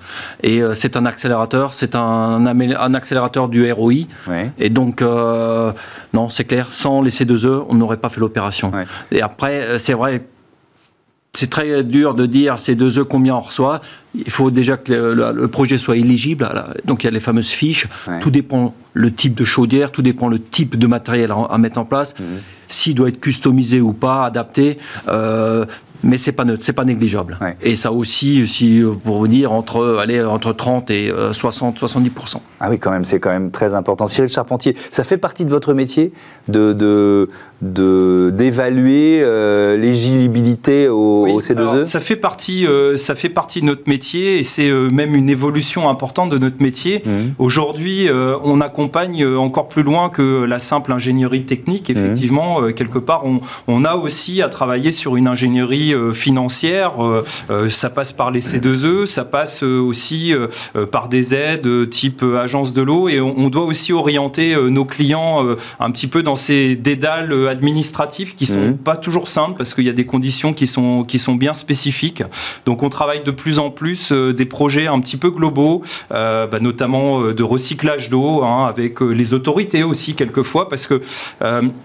et 0.44 0.62
euh, 0.62 0.74
c'est 0.74 0.96
un 0.96 1.06
accélérateur, 1.06 1.74
c'est 1.74 1.96
un, 1.96 2.46
un, 2.46 2.94
accélérateur 2.94 3.50
du 3.50 3.70
ROI. 3.72 3.94
Et 4.60 4.70
donc, 4.70 5.02
non, 6.14 6.30
c'est 6.30 6.46
clair, 6.46 6.68
sans 6.72 7.02
les 7.02 7.12
C2E, 7.12 7.66
on 7.70 7.76
n'aurait 7.76 7.98
pas 7.98 8.10
fait 8.10 8.20
l'opération. 8.20 8.72
Et 9.12 9.22
après, 9.22 9.80
c'est 9.80 9.94
vrai 9.94 10.24
c'est 11.34 11.50
très 11.50 11.84
dur 11.86 12.14
de 12.14 12.26
dire 12.26 12.60
ces 12.60 12.76
deux 12.76 13.00
œufs 13.00 13.08
combien 13.08 13.36
on 13.36 13.40
reçoit. 13.40 13.80
Il 14.16 14.30
faut 14.30 14.52
déjà 14.52 14.76
que 14.76 14.92
le, 14.92 15.48
projet 15.48 15.78
soit 15.78 15.96
éligible. 15.96 16.50
Donc 16.84 17.04
il 17.04 17.08
y 17.08 17.08
a 17.08 17.12
les 17.12 17.22
fameuses 17.22 17.50
fiches. 17.50 17.88
Tout 18.20 18.32
dépend 18.32 18.74
le 18.94 19.12
type 19.12 19.36
de 19.36 19.46
chaudière, 19.46 19.92
tout 19.92 20.02
dépend 20.02 20.28
le 20.28 20.40
type 20.40 20.78
de 20.78 20.88
matériel 20.88 21.32
à, 21.50 21.58
mettre 21.58 21.78
en 21.78 21.86
place. 21.86 22.14
Mhm. 22.20 22.26
S'il 22.70 22.96
doit 22.96 23.10
être 23.10 23.20
customisé 23.20 23.82
ou 23.82 23.94
pas, 23.94 24.26
adapté. 24.26 24.78
Euh, 25.08 25.66
mais 26.04 26.18
c'est 26.18 26.32
pas 26.32 26.46
neutre, 26.46 26.64
c'est 26.66 26.74
pas 26.74 26.86
négligeable. 26.86 27.38
Et 27.62 27.76
ça 27.76 27.92
aussi, 27.92 28.48
si, 28.48 28.84
pour 29.04 29.18
vous 29.18 29.28
dire, 29.28 29.52
entre, 29.52 29.98
allez, 30.02 30.24
entre 30.24 30.54
30 30.54 30.90
et 30.90 31.12
60, 31.32 31.76
euh, 31.76 31.80
70 31.80 32.12
Ah 32.60 32.70
oui, 32.70 32.80
quand 32.80 32.92
même, 32.92 33.06
c'est 33.06 33.20
quand 33.20 33.30
même 33.30 33.52
très 33.52 33.76
important. 33.76 34.08
Cyril 34.08 34.30
Charpentier, 34.30 34.76
ça 34.90 35.04
fait 35.04 35.18
partie 35.18 35.46
de 35.46 35.52
votre 35.52 35.74
métier 35.74 36.12
de, 36.48 36.74
de, 36.74 37.30
d'évaluer 37.62 39.20
euh, 39.22 39.78
l'éligibilité 39.78 40.90
au, 40.90 41.40
C2E 41.40 41.84
ça 41.84 42.00
fait 42.00 42.16
partie 42.16 42.66
euh, 42.66 42.98
ça 42.98 43.14
fait 43.14 43.30
partie 43.30 43.62
de 43.62 43.68
notre 43.68 43.84
métier 43.88 44.40
et 44.40 44.44
c'est 44.44 44.70
euh, 44.70 44.90
même 44.90 45.14
une 45.14 45.30
évolution 45.30 45.88
importante 45.88 46.32
de 46.32 46.40
notre 46.40 46.62
métier 46.62 47.04
mmh. 47.06 47.10
aujourd'hui 47.38 48.10
on 48.44 48.62
accompagne 48.62 49.26
encore 49.26 49.68
plus 49.68 49.84
loin 49.84 50.10
que 50.10 50.44
la 50.44 50.58
simple 50.58 50.92
ingénierie 50.92 51.46
technique 51.46 51.90
mmh. 51.90 51.98
effectivement 51.98 52.72
quelque 52.72 52.98
part 52.98 53.26
on, 53.26 53.42
on, 53.68 53.86
a 53.86 53.96
aussi 53.96 54.42
à 54.42 54.50
travailler 54.50 54.92
sur 54.92 55.16
une 55.16 55.28
ingénierie 55.28 55.94
financière 56.14 56.94
ça 57.70 57.90
passe 57.92 58.12
par 58.12 58.32
les 58.32 58.42
C2E 58.42 59.06
ça 59.06 59.24
passe 59.24 59.62
aussi 59.62 60.34
par 60.92 61.10
des 61.10 61.36
aides 61.36 61.90
type 61.90 62.24
agence 62.24 62.74
de 62.74 62.82
l'eau 62.82 63.08
et 63.08 63.22
on, 63.22 63.38
on, 63.38 63.50
doit 63.50 63.66
aussi 63.66 63.94
orienter 63.94 64.56
nos 64.56 64.86
clients 64.86 65.46
un 65.80 65.92
petit 65.92 66.08
peu 66.08 66.24
dans 66.24 66.36
ces 66.36 66.76
dédales 66.76 67.51
administratifs 67.52 68.36
qui 68.36 68.46
sont 68.46 68.70
mmh. 68.70 68.78
pas 68.78 68.98
toujours 68.98 69.28
simples 69.28 69.58
parce 69.58 69.74
qu'il 69.74 69.86
y 69.86 69.90
a 69.90 69.94
des 69.94 70.06
conditions 70.06 70.54
qui 70.54 70.68
sont, 70.68 71.04
qui 71.04 71.20
sont 71.20 71.36
bien 71.36 71.54
spécifiques. 71.54 72.24
Donc 72.66 72.84
on 72.84 72.90
travaille 72.90 73.24
de 73.24 73.32
plus 73.32 73.60
en 73.60 73.70
plus 73.70 74.12
euh, 74.12 74.34
des 74.34 74.46
projets 74.46 74.88
un 74.88 75.00
petit 75.00 75.18
peu 75.18 75.30
globaux, 75.30 75.84
euh, 76.12 76.48
bah, 76.48 76.60
notamment 76.60 77.22
euh, 77.22 77.34
de 77.34 77.44
recyclage 77.44 78.10
d'eau 78.10 78.44
hein, 78.44 78.66
avec 78.68 79.02
les 79.02 79.34
autorités 79.34 79.84
aussi 79.84 80.16
quelquefois 80.16 80.70
parce 80.70 80.88
que 80.88 81.02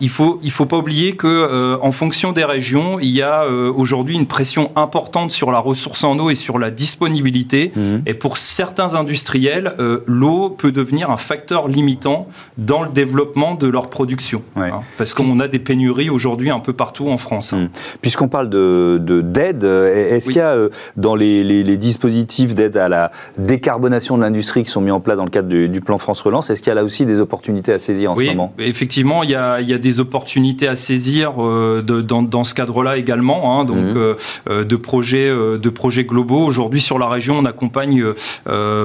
il 0.00 0.09
faut 0.09 0.38
il 0.42 0.50
faut 0.50 0.66
pas 0.66 0.76
oublier 0.79 1.16
que 1.16 1.79
en 1.81 1.92
fonction 1.92 2.33
des 2.33 2.44
régions 2.44 2.98
il 3.00 3.11
y 3.11 3.22
a 3.22 3.46
aujourd'hui 3.46 4.14
une 4.14 4.26
pression 4.26 4.70
importante 4.76 5.33
sur 5.33 5.50
la 5.50 5.59
ressource 5.59 6.05
en 6.05 6.18
eau 6.18 6.31
et 6.31 6.35
sur 6.35 6.59
la 6.59 6.70
disponibilité 6.70 7.72
mmh. 7.74 7.81
et 8.07 8.14
pour 8.14 8.38
certains 8.38 8.94
industriels 8.94 9.74
l'eau 10.07 10.50
peut 10.50 10.72
devenir 10.72 11.11
un 11.11 11.16
facteur 11.16 11.68
limitant 11.68 12.29
dans 12.59 12.83
le 12.83 12.90
développement 12.90 13.55
de 13.55 13.66
leur 13.66 13.90
production 13.90 14.42
hein, 14.57 14.83
parce 14.98 15.14
qu'on 15.14 15.40
a 15.40 15.48
des 15.48 15.56
pénuries 15.59 16.11
aujourd'hui 16.11 16.51
un 16.51 16.61
peu 16.61 16.73
partout 16.73 17.09
en 17.09 17.16
France. 17.16 17.53
Hein. 17.53 17.64
Hmm. 17.64 17.69
Puisqu'on 18.01 18.29
parle 18.29 18.49
de, 18.49 18.99
d'aide, 19.23 19.64
euh, 19.64 20.16
est-ce 20.16 20.27
qu'il 20.27 20.37
y 20.37 20.40
a 20.40 20.53
euh, 20.53 20.69
dans 20.97 21.14
les, 21.14 21.77
dispositifs 21.77 22.55
d'aide 22.55 22.77
à 22.77 22.88
la 22.88 23.11
décarbonation 23.38 24.16
de 24.16 24.23
l'industrie 24.23 24.64
qui 24.64 24.71
sont 24.71 24.81
mis 24.81 24.90
en 24.90 25.01
place 25.01 25.19
dans 25.19 25.25
le 25.25 25.31
cadre 25.31 25.49
du, 25.49 25.81
plan 25.81 25.99
France 25.99 26.21
Relance, 26.23 26.51
est-ce 26.51 26.62
qu'il 26.62 26.71
y 26.71 26.73
a 26.73 26.75
là 26.75 26.85
aussi 26.85 27.05
des 27.05 27.21
opportunités 27.21 27.73
à 27.73 27.79
saisir 27.79 28.12
en 28.12 28.16
ce 28.16 28.25
moment? 28.25 28.53
Effectivement, 28.59 29.23
il 29.23 29.31
y, 29.31 29.35
a, 29.35 29.61
il 29.61 29.69
y, 29.69 29.75
a, 29.75 29.79
des 29.79 30.01
opportunités 30.01 30.69
à 30.69 30.75
saisir 30.75 31.35
euh, 31.38 31.83
de, 31.83 32.01
dans, 32.01 32.23
dans, 32.23 32.45
ce 32.45 32.55
cadre-là 32.55 32.97
également, 32.97 33.61
hein, 33.61 33.64
donc 33.64 33.77
hmm. 33.77 34.64
de, 34.64 34.77
projets, 34.77 35.31
de 35.31 35.69
projets 35.69 36.05
globaux. 36.05 36.45
Aujourd'hui, 36.45 36.81
sur 36.81 36.99
la 36.99 37.09
région, 37.09 37.38
on 37.38 37.45
accompagne 37.45 38.05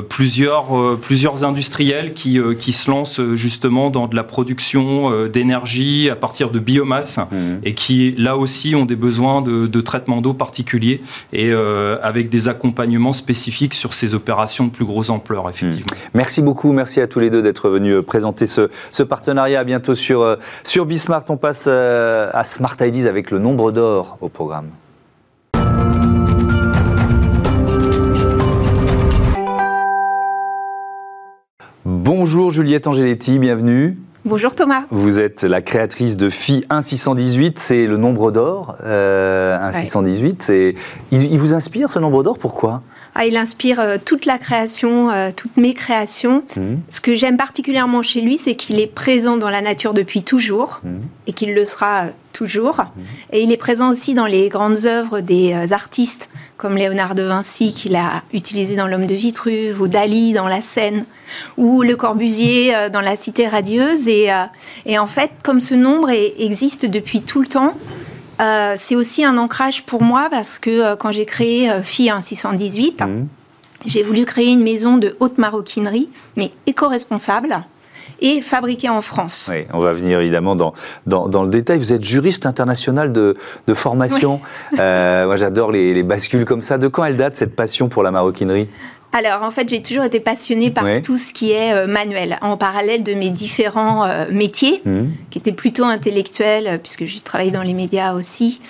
plusieurs, 0.10 0.98
plusieurs 1.02 1.44
industriels 1.44 2.14
qui, 2.14 2.40
qui 2.60 2.72
se 2.72 2.90
lancent 2.90 3.22
justement 3.36 3.90
dans 3.90 4.08
de 4.08 4.16
la 4.16 4.24
production 4.24 5.28
d'énergie 5.28 6.10
à 6.10 6.16
partir 6.16 6.50
de 6.50 6.60
biomasse 6.62 7.18
mhm. 7.18 7.60
et 7.64 7.74
qui, 7.74 8.16
là 8.18 8.38
aussi, 8.38 8.76
ont 8.76 8.86
des 8.86 8.96
besoins 8.96 9.42
de, 9.42 9.82
traitement 9.82 10.22
d'eau 10.22 10.34
particuliers 10.34 11.02
et 11.34 11.52
euh, 11.52 11.98
avec 12.04 12.30
des 12.30 12.48
accompagnements 12.48 13.14
spécifiques 13.14 13.74
sur 13.74 13.94
ces 13.94 14.14
opérations 14.14 14.66
de 14.66 14.72
plus 14.72 14.86
grosse 14.86 15.10
ampleur, 15.10 15.50
effectivement. 15.50 15.86
Mhm. 15.92 16.10
Merci 16.14 16.42
beaucoup, 16.42 16.72
merci 16.72 17.02
à 17.02 17.08
tous 17.08 17.20
les 17.20 17.30
deux 17.30 17.42
d'être 17.42 17.70
venus 17.70 17.96
euh, 17.96 18.02
présenter 18.02 18.48
ce, 18.48 18.70
partenariat. 19.04 19.60
À 19.60 19.64
bientôt 19.64 19.96
sur, 19.96 20.22
euh, 20.22 20.36
sur 20.64 20.86
Bismart. 20.86 21.26
On 21.30 21.38
passe 21.38 21.68
à 21.68 22.44
Smart 22.44 22.76
Ideas 22.80 23.10
avec 23.10 23.32
le 23.32 23.40
nombre 23.40 23.72
d'or 23.72 24.18
au 24.22 24.30
programme. 24.30 24.70
Bonjour 31.84 32.52
Juliette 32.52 32.88
Angeletti, 32.88 33.40
bienvenue. 33.40 33.98
Bonjour 34.24 34.54
Thomas. 34.54 34.84
Vous 34.92 35.20
êtes 35.20 35.42
la 35.42 35.62
créatrice 35.62 36.16
de 36.16 36.30
Phi 36.30 36.64
1618, 36.72 37.58
c'est 37.58 37.88
le 37.88 37.98
nombre 37.98 38.32
d'or. 38.32 38.76
Euh, 38.84 39.58
1618, 39.72 40.52
il, 41.12 41.40
vous 41.40 41.56
inspire 41.56 41.90
ce 41.90 41.98
nombre 41.98 42.22
d'or 42.22 42.38
Pourquoi? 42.38 42.84
Ah, 43.16 43.26
il 43.26 43.36
inspire 43.36 43.80
euh, 43.80 43.98
toute 44.04 44.28
la 44.28 44.38
création, 44.38 45.10
euh, 45.10 45.32
toutes 45.36 45.58
mes 45.58 45.74
créations. 45.74 46.44
Mmh. 46.56 46.76
Ce 46.92 47.02
que 47.02 47.16
j'aime 47.16 47.36
particulièrement 47.36 48.04
chez 48.04 48.22
lui, 48.22 48.38
c'est 48.38 48.56
qu'il 48.56 48.80
est 48.80 48.88
présent 48.88 49.38
dans 49.38 49.50
la 49.50 49.62
nature 49.62 49.96
depuis 49.96 50.22
toujours 50.22 50.82
mmh. 50.84 50.90
et 51.28 51.34
qu'il 51.34 51.54
le 51.56 51.66
sera 51.66 52.04
euh, 52.04 52.10
toujours. 52.32 52.78
Mmh. 52.78 53.02
Et 53.34 53.42
il 53.42 53.52
est 53.52 53.58
présent 53.58 53.90
aussi 53.90 54.14
dans 54.14 54.28
les 54.28 54.50
grandes 54.50 54.86
œuvres 54.86 55.20
des 55.20 55.74
artistes 55.74 56.30
comme 56.62 56.78
Léonard 56.78 57.16
de 57.16 57.24
Vinci 57.24 57.74
qu'il 57.74 57.96
a 57.96 58.22
utilisé 58.34 58.76
dans 58.76 58.86
L'homme 58.88 59.08
de 59.08 59.16
Vitruve 59.16 59.82
ou 59.82 59.88
Dali 59.88 60.32
dans 60.34 60.48
La 60.48 60.62
Seine 60.62 61.06
ou 61.58 61.82
Le 61.82 61.96
Corbusier 61.96 62.90
dans 62.94 63.02
La 63.02 63.16
Cité 63.16 63.48
radieuse. 63.48 64.08
Et, 64.08 64.30
et 64.86 65.00
en 65.00 65.08
fait, 65.08 65.32
comme 65.44 65.60
ce 65.60 65.74
nombre 65.74 66.12
existe 66.12 66.86
depuis 66.86 67.22
tout 67.22 67.42
le 67.42 67.48
temps, 67.48 67.76
euh, 68.42 68.74
c'est 68.76 68.96
aussi 68.96 69.24
un 69.24 69.38
ancrage 69.38 69.84
pour 69.84 70.02
moi 70.02 70.28
parce 70.32 70.58
que 70.58 70.70
euh, 70.70 70.96
quand 70.96 71.12
j'ai 71.12 71.26
créé 71.26 71.70
euh, 71.70 71.84
FI 71.84 72.10
618, 72.20 73.02
mmh. 73.02 73.28
j'ai 73.86 74.02
voulu 74.02 74.26
créer 74.26 74.52
une 74.52 74.64
maison 74.64 74.98
de 74.98 75.16
haute 75.20 75.38
maroquinerie, 75.38 76.10
mais 76.36 76.52
éco-responsable 76.66 77.64
et 78.22 78.42
fabriquée 78.42 78.90
en 78.90 79.02
France. 79.02 79.50
Oui, 79.52 79.66
on 79.74 79.80
va 79.80 79.94
venir 79.94 80.20
évidemment 80.20 80.56
dans, 80.56 80.74
dans, 81.06 81.44
le 81.44 81.50
détail. 81.50 81.80
Vous 81.80 81.94
êtes 81.94 82.04
juriste 82.04 82.46
international 82.46 83.12
de, 83.12 83.36
formation. 83.74 84.40
moi, 84.72 85.36
j'adore 85.36 85.72
les, 85.72 85.94
les, 85.94 86.04
bascules 86.04 86.46
comme 86.46 86.62
ça. 86.62 86.78
De 86.78 86.88
quand 86.88 87.04
elle 87.04 87.18
date 87.18 87.36
cette 87.36 87.56
passion 87.56 87.90
pour 87.90 88.04
la 88.04 88.12
maroquinerie? 88.12 88.68
Alors, 89.14 89.44
en 89.44 89.52
fait, 89.52 89.68
j'ai 89.68 89.82
toujours 89.82 90.06
été 90.06 90.20
passionnée 90.20 90.72
par 90.72 90.86
tout 91.04 91.18
ce 91.18 91.34
qui 91.34 91.52
est 91.52 91.74
euh, 91.74 91.86
manuel, 91.86 92.38
en 92.42 92.56
parallèle 92.56 93.04
de 93.04 93.14
mes 93.14 93.30
différents 93.30 94.06
euh, 94.06 94.26
métiers, 94.32 94.82
mmh. 94.86 95.02
qui 95.30 95.38
étaient 95.38 95.52
plutôt 95.52 95.84
intellectuels, 95.84 96.68
euh, 96.68 96.78
puisque 96.78 97.04
j'ai 97.06 97.20
travaillé 97.20 97.52
dans 97.52 97.64
les 97.64 97.74
médias 97.74 98.14
aussi. 98.14 98.62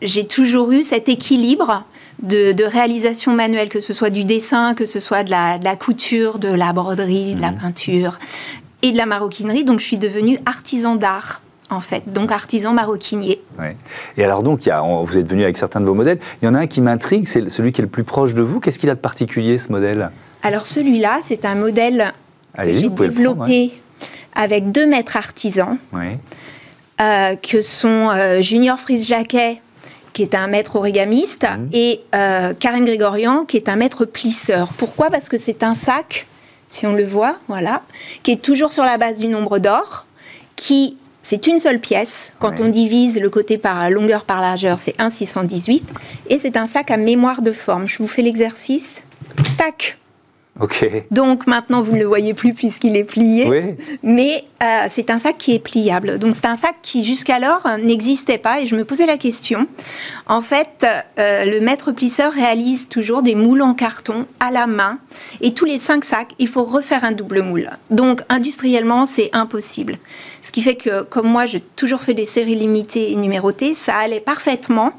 j'ai 0.00 0.26
toujours 0.26 0.72
eu 0.72 0.82
cet 0.82 1.08
équilibre 1.08 1.84
de, 2.22 2.64
réalisation 2.64 3.34
manuelle, 3.34 3.68
que 3.68 3.80
ce 3.80 3.92
soit 3.92 4.10
du 4.10 4.24
dessin, 4.24 4.74
que 4.74 4.86
ce 4.86 5.00
soit 5.00 5.24
de 5.24 5.30
la, 5.30 5.76
couture, 5.76 6.38
de 6.38 6.48
la 6.48 6.72
broderie, 6.72 7.34
de 7.34 7.40
la 7.40 7.52
mmh. 7.52 7.58
peinture 7.58 8.18
et 8.82 8.92
de 8.92 8.96
la 8.96 9.06
maroquinerie. 9.06 9.64
Donc, 9.64 9.80
je 9.80 9.84
suis 9.86 9.98
devenue 9.98 10.38
artisan 10.46 10.96
d'art 10.96 11.40
en 11.72 11.80
fait, 11.80 12.12
donc 12.12 12.30
artisan 12.30 12.72
maroquinier. 12.74 13.40
Et 14.16 14.24
alors 14.24 14.42
donc, 14.42 14.68
vous 14.68 15.18
êtes 15.18 15.28
venu 15.28 15.42
avec 15.42 15.56
certains 15.56 15.80
de 15.80 15.86
vos 15.86 15.94
modèles. 15.94 16.18
Il 16.42 16.44
y 16.44 16.48
en 16.48 16.54
a 16.54 16.58
un 16.58 16.66
qui 16.66 16.80
m'intrigue, 16.80 17.26
c'est 17.26 17.48
celui 17.48 17.72
qui 17.72 17.80
est 17.80 17.84
le 17.84 17.90
plus 17.90 18.04
proche 18.04 18.34
de 18.34 18.42
vous. 18.42 18.60
Qu'est-ce 18.60 18.78
qu'il 18.78 18.90
a 18.90 18.94
de 18.94 19.00
particulier 19.00 19.58
ce 19.58 19.72
modèle? 19.72 20.10
Alors 20.42 20.66
celui-là, 20.66 21.20
c'est 21.22 21.44
un 21.44 21.54
modèle 21.54 22.12
que 22.56 22.72
j'ai 22.72 22.88
développé 22.88 23.72
avec 24.34 24.70
deux 24.70 24.86
maîtres 24.86 25.16
artisans, 25.16 25.78
euh, 27.00 27.36
que 27.36 27.62
sont 27.62 28.10
euh, 28.10 28.40
Junior 28.42 28.78
Frise 28.78 29.06
Jacquet, 29.06 29.60
qui 30.12 30.22
est 30.22 30.34
un 30.34 30.46
maître 30.46 30.76
origamiste, 30.76 31.44
mmh. 31.44 31.68
et 31.72 32.00
euh, 32.14 32.54
Karen 32.58 32.84
Grégorian, 32.84 33.44
qui 33.44 33.56
est 33.56 33.68
un 33.68 33.76
maître 33.76 34.04
plisseur. 34.04 34.72
Pourquoi? 34.76 35.10
Parce 35.10 35.28
que 35.28 35.36
c'est 35.36 35.62
un 35.62 35.74
sac, 35.74 36.26
si 36.68 36.86
on 36.86 36.92
le 36.92 37.04
voit, 37.04 37.38
voilà, 37.48 37.82
qui 38.22 38.32
est 38.32 38.42
toujours 38.42 38.72
sur 38.72 38.84
la 38.84 38.98
base 38.98 39.18
du 39.18 39.28
nombre 39.28 39.58
d'or, 39.58 40.06
qui 40.56 40.96
c'est 41.22 41.46
une 41.46 41.60
seule 41.60 41.78
pièce. 41.78 42.32
Quand 42.40 42.58
on 42.58 42.68
divise 42.68 43.20
le 43.20 43.30
côté 43.30 43.56
par 43.56 43.88
longueur 43.90 44.24
par 44.24 44.40
largeur, 44.40 44.80
c'est 44.80 45.00
1,618. 45.00 45.88
Et 46.28 46.36
c'est 46.36 46.56
un 46.56 46.66
sac 46.66 46.90
à 46.90 46.96
mémoire 46.96 47.42
de 47.42 47.52
forme. 47.52 47.86
Je 47.86 47.98
vous 47.98 48.08
fais 48.08 48.22
l'exercice. 48.22 49.02
Tac 49.56 49.98
donc 51.10 51.46
maintenant, 51.46 51.80
vous 51.80 51.92
ne 51.92 51.98
le 51.98 52.04
voyez 52.04 52.34
plus 52.34 52.52
puisqu'il 52.52 52.94
est 52.96 53.04
plié. 53.04 53.76
Mais 54.02 54.44
euh, 54.62 54.86
c'est 54.88 55.10
un 55.10 55.18
sac 55.18 55.38
qui 55.38 55.54
est 55.54 55.58
pliable. 55.58 56.18
Donc 56.18 56.34
c'est 56.34 56.46
un 56.46 56.56
sac 56.56 56.76
qui 56.82 57.04
jusqu'alors 57.04 57.66
n'existait 57.82 58.38
pas. 58.38 58.60
Et 58.60 58.66
je 58.66 58.76
me 58.76 58.84
posais 58.84 59.06
la 59.06 59.16
question. 59.16 59.66
En 60.26 60.42
fait, 60.42 60.86
euh, 61.18 61.44
le 61.46 61.60
maître 61.60 61.90
plisseur 61.92 62.32
réalise 62.32 62.88
toujours 62.88 63.22
des 63.22 63.34
moules 63.34 63.62
en 63.62 63.72
carton 63.72 64.26
à 64.40 64.50
la 64.50 64.66
main. 64.66 64.98
Et 65.40 65.54
tous 65.54 65.64
les 65.64 65.78
cinq 65.78 66.04
sacs, 66.04 66.34
il 66.38 66.48
faut 66.48 66.64
refaire 66.64 67.04
un 67.04 67.12
double 67.12 67.42
moule. 67.42 67.70
Donc 67.90 68.20
industriellement, 68.28 69.06
c'est 69.06 69.30
impossible. 69.32 69.98
Ce 70.42 70.52
qui 70.52 70.60
fait 70.60 70.74
que, 70.74 71.02
comme 71.02 71.28
moi, 71.28 71.46
j'ai 71.46 71.60
toujours 71.60 72.00
fait 72.00 72.14
des 72.14 72.26
séries 72.26 72.56
limitées 72.56 73.12
et 73.12 73.16
numérotées, 73.16 73.74
ça 73.74 73.96
allait 73.96 74.20
parfaitement 74.20 74.92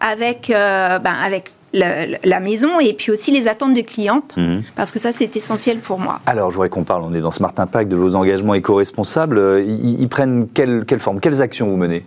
avec, 0.00 0.50
euh, 0.50 0.98
ben, 0.98 1.14
avec 1.14 1.52
la, 1.72 2.40
maison 2.40 2.80
et 2.80 2.92
puis 2.92 3.10
aussi 3.10 3.30
les 3.30 3.48
attentes 3.48 3.74
des 3.74 3.82
clientes, 3.82 4.34
mhm. 4.36 4.62
parce 4.74 4.92
que 4.92 4.98
ça, 4.98 5.12
c'est 5.12 5.36
essentiel 5.36 5.78
pour 5.78 5.98
moi. 5.98 6.20
Alors, 6.26 6.50
je 6.50 6.54
voudrais 6.54 6.68
qu'on 6.68 6.84
parle, 6.84 7.02
on 7.02 7.14
est 7.14 7.20
dans 7.20 7.30
Smart 7.30 7.52
Impact, 7.56 7.90
de 7.90 7.96
vos 7.96 8.14
engagements 8.14 8.54
éco-responsables. 8.54 9.38
Euh, 9.38 9.62
ils, 9.62 10.08
prennent 10.08 10.48
quelle, 10.52 10.84
quelle, 10.86 11.00
forme 11.00 11.20
Quelles 11.20 11.42
actions 11.42 11.68
vous 11.68 11.76
menez? 11.76 12.04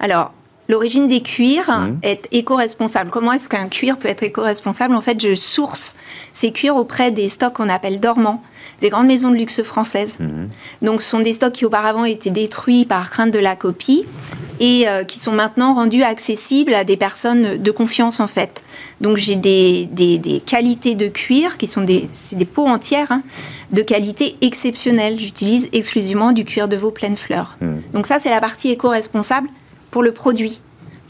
Alors, 0.00 0.32
L'origine 0.68 1.06
des 1.06 1.22
cuirs 1.22 1.70
mhm. 1.70 1.98
est 2.02 2.26
éco-responsable. 2.32 3.10
Comment 3.10 3.32
est-ce 3.32 3.48
qu'un 3.48 3.68
cuir 3.68 3.98
peut 3.98 4.08
être 4.08 4.24
éco-responsable? 4.24 4.96
En 4.96 5.00
fait, 5.00 5.20
je 5.20 5.36
source 5.36 5.94
ces 6.32 6.50
cuirs 6.50 6.74
auprès 6.74 7.12
des 7.12 7.28
stocks 7.28 7.52
qu'on 7.52 7.68
appelle 7.68 8.00
dormants 8.00 8.42
des 8.80 8.90
grandes 8.90 9.06
maisons 9.06 9.30
de 9.30 9.36
luxe 9.36 9.62
françaises. 9.62 10.16
Mhm. 10.20 10.48
Donc, 10.82 11.02
ce 11.02 11.10
sont 11.10 11.20
des 11.20 11.32
stocks 11.32 11.52
qui 11.52 11.64
auparavant 11.64 12.04
étaient 12.04 12.30
détruits 12.30 12.84
par 12.84 13.10
crainte 13.10 13.30
de 13.30 13.38
la 13.38 13.56
copie 13.56 14.04
et 14.60 14.88
euh, 14.88 15.04
qui 15.04 15.18
sont 15.18 15.32
maintenant 15.32 15.74
rendus 15.74 16.02
accessibles 16.02 16.74
à 16.74 16.84
des 16.84 16.96
personnes 16.96 17.58
de 17.58 17.70
confiance, 17.70 18.20
en 18.20 18.26
fait. 18.26 18.62
Donc, 19.00 19.16
j'ai 19.16 19.36
des, 19.36 19.86
des, 19.86 20.42
qualités 20.44 20.94
de 20.94 21.08
cuir 21.08 21.56
qui 21.56 21.66
sont 21.66 21.82
des, 21.82 22.08
des 22.32 22.44
peaux 22.44 22.66
entières 22.66 23.12
hein, 23.12 23.22
de 23.72 23.82
qualité 23.82 24.36
exceptionnelle. 24.40 25.18
J'utilise 25.18 25.68
exclusivement 25.72 26.32
du 26.32 26.44
cuir 26.44 26.68
de 26.68 26.76
veau 26.76 26.90
pleine 26.90 27.16
fleur. 27.16 27.56
Mhm. 27.60 27.82
Donc, 27.92 28.06
ça, 28.06 28.18
c'est 28.20 28.30
la 28.30 28.40
partie 28.40 28.70
éco-responsable 28.70 29.48
pour 29.90 30.02
le 30.02 30.12
produit. 30.12 30.60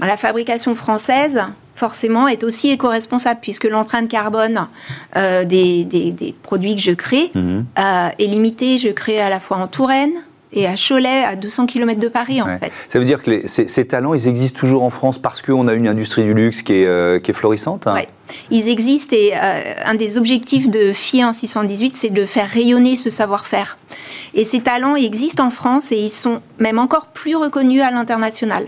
La 0.01 0.17
fabrication 0.17 0.75
française, 0.75 1.43
forcément, 1.77 2.27
est 2.27 2.43
aussi 2.43 2.71
éco-responsable, 2.71 3.39
puisque 3.41 3.65
l'empreinte 3.65 4.09
carbone 4.09 4.67
euh, 5.17 5.45
des, 5.45 6.35
produits 6.43 6.75
que 6.75 6.83
je 6.83 6.93
crée 6.93 7.31
mhm. 7.35 7.65
euh, 7.79 8.09
est 8.19 8.27
limitée. 8.27 8.79
Je 8.79 8.89
crée 8.89 9.21
à 9.21 9.29
la 9.29 9.39
fois 9.39 9.59
en 9.59 9.69
Touraine, 9.69 10.13
et 10.53 10.67
à 10.67 10.75
Cholet, 10.75 11.25
à 11.25 11.37
200 11.37 11.67
km 11.67 12.01
de 12.01 12.09
Paris, 12.09 12.41
en 12.41 12.47
fait. 12.59 12.73
Ça 12.89 12.99
veut 12.99 13.05
dire 13.05 13.21
que 13.21 13.47
ces, 13.47 13.85
talents, 13.85 14.15
ils 14.15 14.27
existent 14.27 14.59
toujours 14.59 14.85
en 14.85 14.91
France 14.91 15.19
parce 15.19 15.43
qu'on 15.43 15.69
a 15.69 15.75
une 15.75 15.87
industrie 15.87 16.25
du 16.25 16.33
luxe 16.33 16.63
qui 16.63 16.73
est, 16.73 16.87
euh, 16.87 17.19
qui 17.19 17.33
est 17.33 17.35
florissante 17.35 17.87
hein 17.87 17.95
Oui, 17.95 18.03
ils 18.51 18.71
existent 18.71 19.15
et 19.15 19.35
un 19.35 19.95
des 19.97 20.17
objectifs 20.17 20.71
de 20.71 20.93
FIA 20.93 21.33
618, 21.33 21.97
c'est 21.97 22.11
de 22.11 22.25
faire 22.25 22.49
rayonner 22.49 22.97
ce 22.97 23.11
savoir-faire. 23.11 23.77
Et 24.35 24.45
ces 24.45 24.61
talents 24.61 24.97
existent 24.97 25.45
en 25.45 25.51
France 25.51 25.93
et 25.93 25.97
ils 25.97 26.11
sont 26.11 26.41
même 26.59 26.79
encore 26.79 27.09
plus 27.09 27.37
reconnus 27.37 27.83
à 27.83 27.91
l'international. 27.91 28.67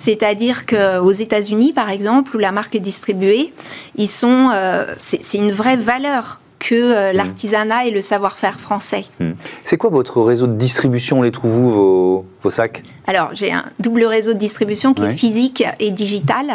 C'est-à-dire 0.00 0.64
qu'aux 0.66 1.12
États-Unis, 1.12 1.72
par 1.72 1.90
exemple, 1.90 2.34
où 2.34 2.38
la 2.38 2.52
marque 2.52 2.74
est 2.74 2.80
distribuée, 2.80 3.52
ils 3.96 4.08
sont, 4.08 4.48
euh, 4.52 4.94
c'est 4.98 5.38
une 5.38 5.52
vraie 5.52 5.76
valeur 5.76 6.40
que 6.58 6.74
euh, 6.74 7.12
l'artisanat 7.12 7.84
et 7.84 7.90
le 7.90 8.00
savoir-faire 8.00 8.58
français. 8.60 9.04
Hmm. 9.18 9.32
C'est 9.62 9.76
quoi 9.76 9.90
votre 9.90 10.20
réseau 10.22 10.46
de 10.46 10.54
distribution 10.54 11.18
On 11.18 11.22
les 11.22 11.30
trouve 11.30 11.58
où 11.58 11.70
vos, 11.70 12.26
vos 12.42 12.50
sacs? 12.50 12.82
Alors 13.06 13.30
j'ai 13.34 13.52
un 13.52 13.64
double 13.78 14.04
réseau 14.04 14.32
de 14.32 14.38
distribution 14.38 14.94
qui 14.94 15.04
est 15.04 15.10
physique 15.10 15.64
et 15.78 15.90
digital. 15.90 16.46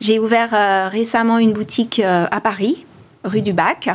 J'ai 0.00 0.20
ouvert 0.20 0.50
euh, 0.52 0.88
récemment 0.88 1.38
une 1.38 1.52
boutique 1.52 2.00
à 2.00 2.40
Paris, 2.40 2.86
rue 3.24 3.42
du 3.42 3.52
Bac. 3.52 3.88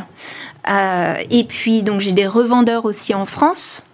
et 1.30 1.44
puis 1.44 1.82
donc 1.82 2.00
j'ai 2.00 2.12
des 2.12 2.26
revendeurs 2.26 2.84
aussi 2.84 3.14
en 3.14 3.26
France 3.26 3.84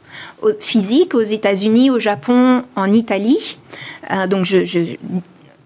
physique 0.61 1.15
aux 1.15 1.21
États-Unis, 1.21 1.91
au 1.91 1.99
Japon, 1.99 2.63
en 2.75 2.93
Italie. 2.93 3.59
Euh, 4.13 4.27
donc 4.27 4.45
je, 4.45 4.97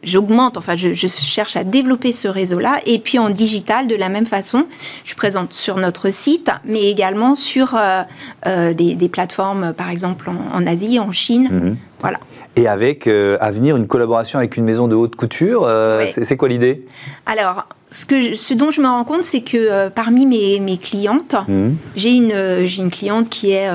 j'augmente, 0.03 0.57
enfin 0.57 0.77
je, 0.77 0.95
cherche 0.95 1.57
à 1.57 1.65
développer 1.65 2.13
ce 2.13 2.29
réseau-là. 2.29 2.81
Et 2.87 2.99
puis 2.99 3.19
en 3.19 3.31
digital, 3.31 3.87
de 3.87 3.95
la 3.95 4.09
même 4.09 4.27
façon, 4.27 4.67
je 5.03 5.09
suis 5.09 5.17
présente 5.17 5.53
sur 5.53 5.77
notre 5.77 6.11
site, 6.11 6.51
mais 6.65 6.91
également 6.91 7.35
sur 7.35 7.75
euh, 7.75 8.03
euh, 8.47 8.73
des, 8.73 9.09
plateformes, 9.09 9.73
par 9.73 9.91
exemple 9.91 10.31
en, 10.31 10.67
Asie, 10.67 10.99
en 10.99 11.13
Chine. 11.13 11.49
Mhm. 11.51 11.77
Voilà. 12.01 12.19
Et 12.57 12.67
avec 12.67 13.07
à 13.07 13.51
venir 13.51 13.77
une 13.77 13.87
collaboration 13.87 14.39
avec 14.39 14.57
une 14.57 14.65
maison 14.65 14.89
de 14.89 14.95
haute 14.95 15.17
couture, 15.17 15.71
c'est 16.11 16.37
quoi 16.37 16.49
l'idée? 16.49 16.85
Alors, 17.27 17.69
ce, 17.91 18.05
que 18.05 18.35
ce 18.35 18.55
dont 18.55 18.71
je 18.71 18.81
me 18.81 18.89
rends 18.89 19.05
compte, 19.05 19.23
c'est 19.23 19.43
que 19.43 19.89
parmi 19.89 20.27
mes, 20.27 20.59
mes 20.59 20.77
clientes, 20.77 21.37
mhm. 21.47 21.77
j'ai 21.95 22.11
une, 22.11 22.35
une 22.79 22.91
cliente 22.91 23.29
qui 23.29 23.53
est 23.53 23.69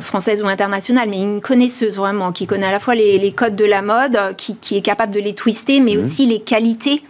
française 0.00 0.42
ou 0.42 0.46
internationale, 0.46 1.08
mais 1.08 1.20
une 1.20 1.40
connaisseuse 1.40 1.96
vraiment, 1.96 2.32
qui 2.32 2.46
connaît 2.46 2.66
à 2.66 2.70
la 2.70 2.78
fois 2.78 2.94
les, 2.94 3.32
codes 3.32 3.56
de 3.56 3.64
la 3.64 3.82
mode, 3.82 4.18
qui, 4.36 4.76
est 4.76 4.80
capable 4.80 5.12
de 5.12 5.20
les 5.20 5.34
twister, 5.34 5.80
mais 5.80 5.94
mhm. 5.94 6.00
aussi 6.00 6.26
les 6.26 6.40
qualités 6.40 7.02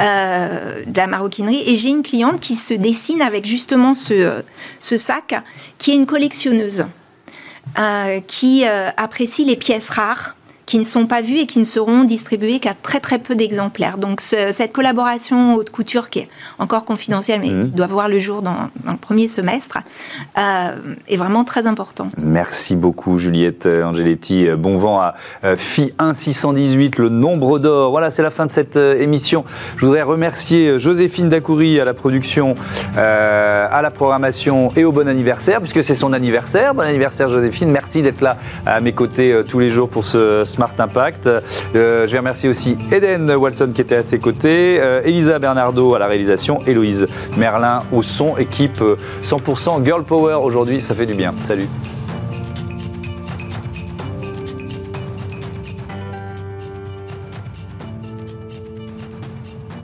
euh, 0.00 0.82
de 0.86 0.96
la 0.96 1.06
maroquinerie. 1.06 1.62
Et 1.66 1.76
j'ai 1.76 1.90
une 1.90 2.02
cliente 2.02 2.40
qui 2.40 2.54
se 2.54 2.74
dessine 2.74 3.22
avec 3.22 3.46
justement 3.46 3.94
ce, 3.94 4.42
ce 4.80 4.96
sac, 4.96 5.34
qui 5.78 5.92
est 5.92 5.96
une 5.96 6.06
collectionneuse, 6.06 6.86
euh, 7.78 8.20
qui 8.26 8.64
apprécie 8.64 9.44
les 9.44 9.56
pièces 9.56 9.90
rares 9.90 10.36
qui 10.72 10.78
ne 10.78 10.84
sont 10.84 11.04
pas 11.04 11.20
vus 11.20 11.36
et 11.36 11.44
qui 11.44 11.58
ne 11.58 11.64
seront 11.64 12.04
distribués 12.04 12.58
qu'à 12.58 12.72
très 12.72 12.98
très 12.98 13.18
peu 13.18 13.34
d'exemplaires. 13.34 13.98
Donc 13.98 14.22
cette 14.22 14.72
collaboration 14.72 15.54
haute 15.54 15.68
couture 15.68 16.08
qui 16.08 16.20
est 16.20 16.28
encore 16.58 16.86
confidentielle 16.86 17.40
mais 17.42 17.50
mmh. 17.50 17.64
qui 17.66 17.72
doit 17.72 17.88
voir 17.88 18.08
le 18.08 18.18
jour 18.18 18.40
dans, 18.40 18.56
le 18.86 18.96
premier 18.96 19.28
semestre 19.28 19.80
euh, 20.38 20.70
est 21.08 21.18
vraiment 21.18 21.44
très 21.44 21.66
importante. 21.66 22.14
Merci 22.24 22.74
beaucoup 22.74 23.18
Juliette 23.18 23.66
euh, 23.66 23.84
Angeletti. 23.84 24.48
Euh, 24.48 24.56
bon 24.56 24.78
vent 24.78 24.98
à 24.98 25.14
FI 25.58 25.92
1618, 26.00 26.96
le 26.96 27.10
nombre 27.10 27.58
d'or. 27.58 27.90
Voilà, 27.90 28.08
c'est 28.08 28.22
la 28.22 28.30
fin 28.30 28.46
de 28.46 28.52
cette 28.52 28.78
émission. 28.78 29.44
Je 29.76 29.84
voudrais 29.84 30.00
remercier 30.00 30.78
Joséphine 30.78 31.28
Dacoury 31.28 31.80
à 31.80 31.84
la 31.84 31.92
production, 31.92 32.54
à 32.96 33.82
la 33.82 33.90
programmation 33.90 34.70
et 34.74 34.84
au 34.84 34.92
bon 34.92 35.06
anniversaire 35.06 35.58
puisque 35.60 35.82
c'est 35.84 35.94
son 35.94 36.14
anniversaire. 36.14 36.74
Bon 36.74 36.80
anniversaire 36.80 37.28
Joséphine. 37.28 37.70
Merci 37.70 38.00
d'être 38.00 38.22
là 38.22 38.38
à 38.64 38.80
mes 38.80 38.92
côtés 38.92 39.42
tous 39.46 39.58
les 39.58 39.68
jours 39.68 39.90
pour 39.90 40.06
ce 40.06 40.44
Smart 40.62 40.74
Impact. 40.78 41.26
Euh, 41.26 42.06
je 42.06 42.12
vais 42.12 42.18
remercier 42.18 42.48
aussi 42.48 42.76
Eden 42.92 43.30
Walson 43.32 43.70
qui 43.74 43.80
était 43.80 43.96
à 43.96 44.02
ses 44.02 44.20
côtés, 44.20 44.78
euh, 44.80 45.02
Elisa 45.04 45.38
Bernardo 45.40 45.94
à 45.94 45.98
la 45.98 46.06
réalisation, 46.06 46.60
Héloïse 46.66 47.06
Merlin 47.36 47.80
au 47.90 48.02
son, 48.02 48.36
équipe 48.36 48.82
100% 49.22 49.80
euh, 49.80 49.84
Girl 49.84 50.04
Power 50.04 50.34
aujourd'hui, 50.34 50.80
ça 50.80 50.94
fait 50.94 51.06
du 51.06 51.14
bien. 51.14 51.34
Salut 51.42 51.66